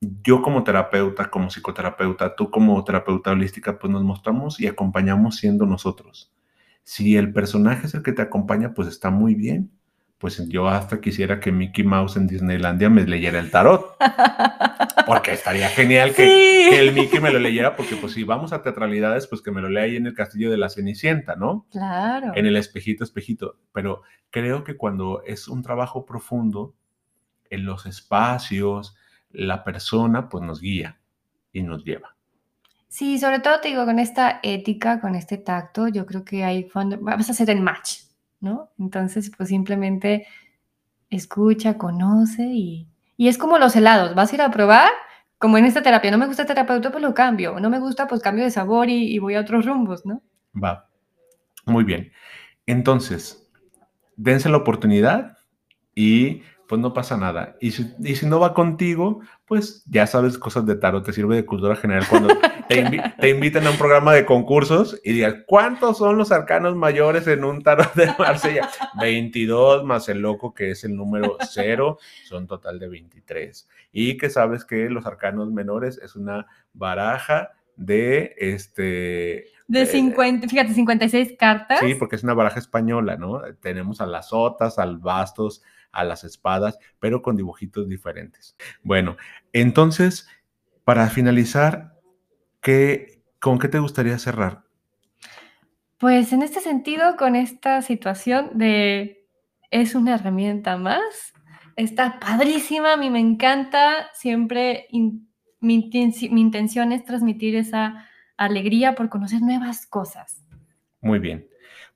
yo 0.00 0.42
como 0.42 0.64
terapeuta, 0.64 1.30
como 1.30 1.48
psicoterapeuta, 1.48 2.34
tú 2.34 2.50
como 2.50 2.82
terapeuta 2.84 3.30
holística, 3.30 3.78
pues 3.78 3.92
nos 3.92 4.02
mostramos 4.02 4.60
y 4.60 4.66
acompañamos 4.66 5.36
siendo 5.36 5.64
nosotros. 5.66 6.32
Si 6.90 7.16
el 7.16 7.32
personaje 7.32 7.86
es 7.86 7.94
el 7.94 8.02
que 8.02 8.12
te 8.12 8.22
acompaña, 8.22 8.74
pues 8.74 8.88
está 8.88 9.10
muy 9.10 9.34
bien 9.34 9.70
pues 10.20 10.46
yo 10.48 10.68
hasta 10.68 11.00
quisiera 11.00 11.40
que 11.40 11.50
Mickey 11.50 11.82
Mouse 11.82 12.18
en 12.18 12.26
Disneylandia 12.26 12.90
me 12.90 13.06
leyera 13.06 13.40
el 13.40 13.50
tarot. 13.50 13.96
Porque 15.06 15.32
estaría 15.32 15.70
genial 15.70 16.14
que, 16.14 16.78
el 16.78 16.92
Mickey 16.92 17.20
me 17.20 17.32
lo 17.32 17.38
leyera, 17.38 17.74
porque 17.74 17.96
pues 17.96 18.12
si 18.12 18.22
vamos 18.22 18.52
a 18.52 18.62
teatralidades, 18.62 19.26
pues 19.26 19.42
que 19.42 19.50
me 19.50 19.60
lo 19.60 19.68
lea 19.68 19.84
ahí 19.84 19.96
en 19.96 20.06
el 20.06 20.14
castillo 20.14 20.52
de 20.52 20.56
la 20.56 20.68
Cenicienta, 20.68 21.34
¿no? 21.34 21.66
Claro. 21.72 22.32
En 22.36 22.46
el 22.46 22.56
espejito, 22.56 23.02
espejito. 23.02 23.58
Pero 23.72 24.02
creo 24.30 24.62
que 24.62 24.76
cuando 24.76 25.22
es 25.26 25.48
un 25.48 25.62
trabajo 25.62 26.06
profundo, 26.06 26.74
en 27.48 27.64
los 27.64 27.86
espacios, 27.86 28.94
la 29.32 29.64
persona 29.64 30.28
pues 30.28 30.44
nos 30.44 30.60
guía 30.60 31.00
y 31.52 31.62
nos 31.62 31.82
lleva. 31.82 32.14
Sí, 32.90 33.20
sobre 33.20 33.38
todo 33.38 33.60
te 33.60 33.68
digo, 33.68 33.84
con 33.84 34.00
esta 34.00 34.40
ética, 34.42 35.00
con 35.00 35.14
este 35.14 35.38
tacto, 35.38 35.86
yo 35.86 36.04
creo 36.06 36.24
que 36.24 36.42
ahí 36.42 36.68
vas 37.00 37.28
a 37.28 37.32
hacer 37.32 37.48
el 37.48 37.60
match 37.60 38.00
¿no? 38.40 38.70
Entonces, 38.78 39.30
pues 39.36 39.48
simplemente 39.50 40.26
escucha, 41.08 41.78
conoce 41.78 42.42
y, 42.42 42.88
es 43.16 43.38
como 43.38 43.58
los 43.58 43.76
helados, 43.76 44.14
vas 44.14 44.32
a 44.32 44.34
ir 44.34 44.42
a 44.42 44.50
probar, 44.50 44.90
como 45.38 45.58
en 45.58 45.66
esta 45.66 45.82
terapia, 45.82 46.10
no 46.10 46.18
me 46.18 46.26
gusta 46.26 46.42
el 46.42 46.48
terapeuta, 46.48 46.90
pues 46.90 47.02
lo 47.02 47.14
cambio, 47.14 47.60
no 47.60 47.70
me 47.70 47.78
gusta, 47.78 48.08
pues 48.08 48.22
cambio 48.22 48.44
de 48.44 48.50
sabor 48.50 48.88
y, 48.88 49.14
y 49.14 49.18
voy 49.18 49.34
a 49.34 49.40
otros 49.40 49.66
rumbos, 49.66 50.04
¿no? 50.04 50.22
Va, 50.52 50.88
muy 51.66 51.84
bien. 51.84 52.12
Entonces, 52.66 53.48
dense 54.16 54.48
la 54.48 54.56
oportunidad 54.56 55.36
y 55.94 56.42
pues 56.70 56.80
no 56.80 56.94
pasa 56.94 57.16
nada. 57.16 57.56
Y 57.60 57.72
si, 57.72 57.92
y 57.98 58.14
si, 58.14 58.26
no 58.26 58.38
va 58.38 58.54
contigo, 58.54 59.22
pues 59.44 59.82
ya 59.86 60.06
sabes 60.06 60.38
cosas 60.38 60.66
de 60.66 60.76
tarot, 60.76 61.04
te 61.04 61.12
sirve 61.12 61.34
de 61.34 61.44
cultura 61.44 61.74
general 61.74 62.06
cuando 62.08 62.28
te, 62.68 63.02
te 63.18 63.28
inviten 63.28 63.66
a 63.66 63.72
un 63.72 63.76
programa 63.76 64.14
de 64.14 64.24
concursos 64.24 65.00
y 65.02 65.14
digas, 65.14 65.34
¿cuántos 65.48 65.98
son 65.98 66.16
los 66.16 66.30
arcanos 66.30 66.76
mayores 66.76 67.26
en 67.26 67.42
un 67.42 67.64
tarot 67.64 67.92
de 67.94 68.14
Marsella? 68.16 68.70
22 69.00 69.82
más 69.82 70.08
el 70.08 70.20
loco 70.20 70.54
que 70.54 70.70
es 70.70 70.84
el 70.84 70.94
número 70.94 71.38
0, 71.40 71.98
son 72.28 72.46
total 72.46 72.78
de 72.78 72.86
23. 72.86 73.68
Y 73.90 74.16
que 74.16 74.30
sabes 74.30 74.64
que 74.64 74.88
los 74.90 75.06
arcanos 75.06 75.50
menores 75.50 75.98
es 76.00 76.14
una 76.14 76.46
baraja 76.72 77.50
de 77.74 78.36
este... 78.38 79.46
De 79.66 79.86
50, 79.86 80.46
fíjate, 80.46 80.72
56 80.72 81.34
cartas. 81.36 81.80
Sí, 81.80 81.96
porque 81.96 82.14
es 82.14 82.22
una 82.22 82.34
baraja 82.34 82.60
española, 82.60 83.16
¿no? 83.16 83.40
Tenemos 83.60 84.00
a 84.00 84.06
las 84.06 84.28
sotas, 84.28 84.78
al 84.78 84.98
bastos, 84.98 85.64
a 85.92 86.04
las 86.04 86.24
espadas, 86.24 86.78
pero 86.98 87.22
con 87.22 87.36
dibujitos 87.36 87.88
diferentes. 87.88 88.56
Bueno, 88.82 89.16
entonces, 89.52 90.28
para 90.84 91.08
finalizar, 91.08 91.98
¿qué, 92.60 93.22
¿con 93.40 93.58
qué 93.58 93.68
te 93.68 93.78
gustaría 93.78 94.18
cerrar? 94.18 94.64
Pues 95.98 96.32
en 96.32 96.42
este 96.42 96.60
sentido, 96.60 97.16
con 97.16 97.36
esta 97.36 97.82
situación 97.82 98.50
de 98.54 99.26
es 99.70 99.94
una 99.94 100.14
herramienta 100.14 100.76
más, 100.76 101.34
está 101.76 102.18
padrísima, 102.18 102.94
a 102.94 102.96
mí 102.96 103.10
me 103.10 103.20
encanta, 103.20 104.08
siempre 104.14 104.88
mi 105.60 105.90
intención 106.40 106.92
es 106.92 107.04
transmitir 107.04 107.54
esa 107.54 108.06
alegría 108.36 108.94
por 108.94 109.10
conocer 109.10 109.42
nuevas 109.42 109.86
cosas. 109.86 110.42
Muy 111.02 111.18
bien. 111.18 111.49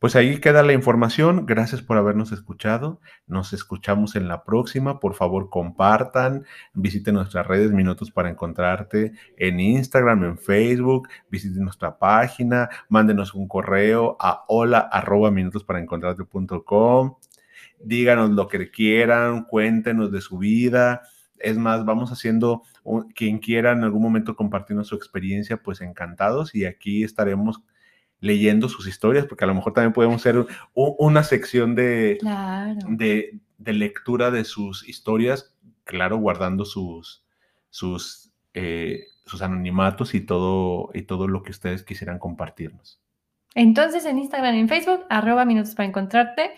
Pues 0.05 0.17
ahí 0.17 0.37
queda 0.37 0.63
la 0.63 0.75
información. 0.75 1.47
Gracias 1.47 1.81
por 1.81 1.97
habernos 1.97 2.31
escuchado. 2.31 3.01
Nos 3.27 3.55
escuchamos 3.55 4.17
en 4.17 4.29
la 4.29 4.45
próxima. 4.45 5.01
Por 5.01 5.15
favor, 5.15 5.49
compartan. 5.49 6.45
Visiten 6.75 7.15
nuestras 7.15 7.47
redes 7.47 7.71
Minutos 7.71 8.11
para 8.11 8.29
Encontrarte 8.29 9.13
en 9.39 9.61
Instagram, 9.61 10.25
en 10.25 10.37
Facebook. 10.37 11.09
Visiten 11.31 11.65
nuestra 11.65 11.99
página. 11.99 12.69
Mándenos 12.91 13.33
un 13.33 13.49
correo 13.49 14.19
a 14.21 14.45
hola 14.49 14.91
minutos 15.33 15.65
para 15.65 15.81
encontrarte.com. 15.81 17.15
Díganos 17.83 18.29
lo 18.29 18.47
que 18.47 18.71
quieran. 18.71 19.45
Cuéntenos 19.45 20.13
de 20.13 20.21
su 20.21 20.37
vida. 20.37 21.01
Es 21.39 21.57
más, 21.57 21.87
vamos 21.87 22.13
haciendo, 22.13 22.61
quien 23.15 23.39
quiera 23.39 23.73
en 23.73 23.85
algún 23.85 24.03
momento 24.03 24.37
compartirnos 24.37 24.87
su 24.87 24.97
experiencia, 24.97 25.63
pues 25.63 25.81
encantados 25.81 26.55
y 26.55 26.67
aquí 26.67 27.05
estaremos 27.05 27.63
leyendo 28.25 28.71
sus 28.71 28.89
historias, 28.89 29.27
porque 29.27 29.45
a 29.45 29.47
lo 29.47 29.55
mejor 29.55 29.75
también 29.75 29.93
podemos 29.93 30.17
hacer 30.17 30.47
una 30.73 31.23
sección 31.25 31.75
de, 31.75 32.19
de, 32.89 33.73
lectura 33.73 34.31
de 34.31 34.45
sus 34.45 34.89
historias, 34.89 35.55
claro, 35.85 36.17
guardando 36.17 36.65
sus, 36.65 37.23
sus, 37.69 38.33
eh, 38.55 39.05
sus 39.27 39.43
anonimatos 39.43 40.15
y 40.15 40.23
todo, 40.23 40.89
y 40.95 41.03
todo 41.03 41.29
lo 41.29 41.43
que 41.43 41.51
ustedes 41.51 41.83
quisieran 41.83 42.19
compartirnos. 42.19 42.99
Entonces 43.55 44.07
en 44.07 44.19
Instagram 44.19 44.55
y 44.55 44.61
en 44.61 44.69
Facebook, 44.69 45.05
arroba 45.11 45.45
minutos 45.45 45.75
para 45.75 45.87
encontrarte. 45.87 46.53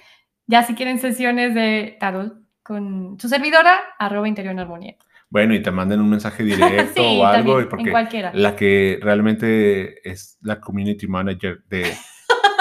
Ya 0.47 0.63
si 0.63 0.77
quieren 0.77 1.01
sesiones 1.01 1.53
de 1.53 1.97
tarot 1.99 2.39
con 2.63 3.19
su 3.19 3.29
servidora, 3.29 3.77
arroba 3.99 4.29
interior 4.29 4.53
en 4.53 4.61
armonía. 4.61 4.97
Bueno, 5.29 5.55
y 5.55 5.63
te 5.63 5.71
manden 5.71 6.01
un 6.01 6.11
mensaje 6.11 6.43
directo 6.45 7.03
o 7.03 7.25
algo, 7.25 7.69
porque 7.69 7.93
la 8.33 8.57
que 8.57 8.99
realmente 9.03 10.09
es 10.09 10.39
la 10.41 10.61
community 10.61 11.07
manager 11.07 11.63
de, 11.69 11.93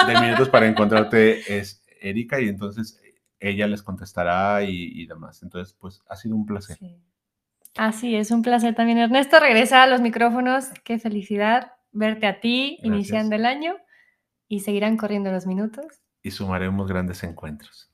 Minutos 0.20 0.48
para 0.48 0.68
Encontrarte 0.68 1.58
es 1.58 1.82
Erika, 2.00 2.40
y 2.40 2.48
entonces 2.48 3.00
ella 3.40 3.66
les 3.66 3.82
contestará 3.82 4.62
y, 4.62 5.04
demás. 5.06 5.42
Entonces, 5.42 5.74
pues 5.78 6.00
ha 6.08 6.16
sido 6.16 6.36
un 6.36 6.46
placer. 6.46 6.78
Así 7.76 8.14
es, 8.14 8.30
un 8.30 8.42
placer 8.42 8.74
también. 8.74 8.98
Ernesto, 8.98 9.38
regresa 9.40 9.82
a 9.82 9.86
los 9.86 10.00
micrófonos. 10.00 10.70
Qué 10.84 10.98
felicidad 10.98 11.72
verte 11.92 12.26
a 12.26 12.40
ti 12.40 12.78
iniciando 12.82 13.36
el 13.36 13.46
año 13.46 13.74
y 14.48 14.60
seguirán 14.60 14.96
corriendo 14.96 15.30
los 15.30 15.46
minutos. 15.46 15.86
Y 16.22 16.30
sumaremos 16.30 16.88
grandes 16.88 17.22
encuentros. 17.22 17.90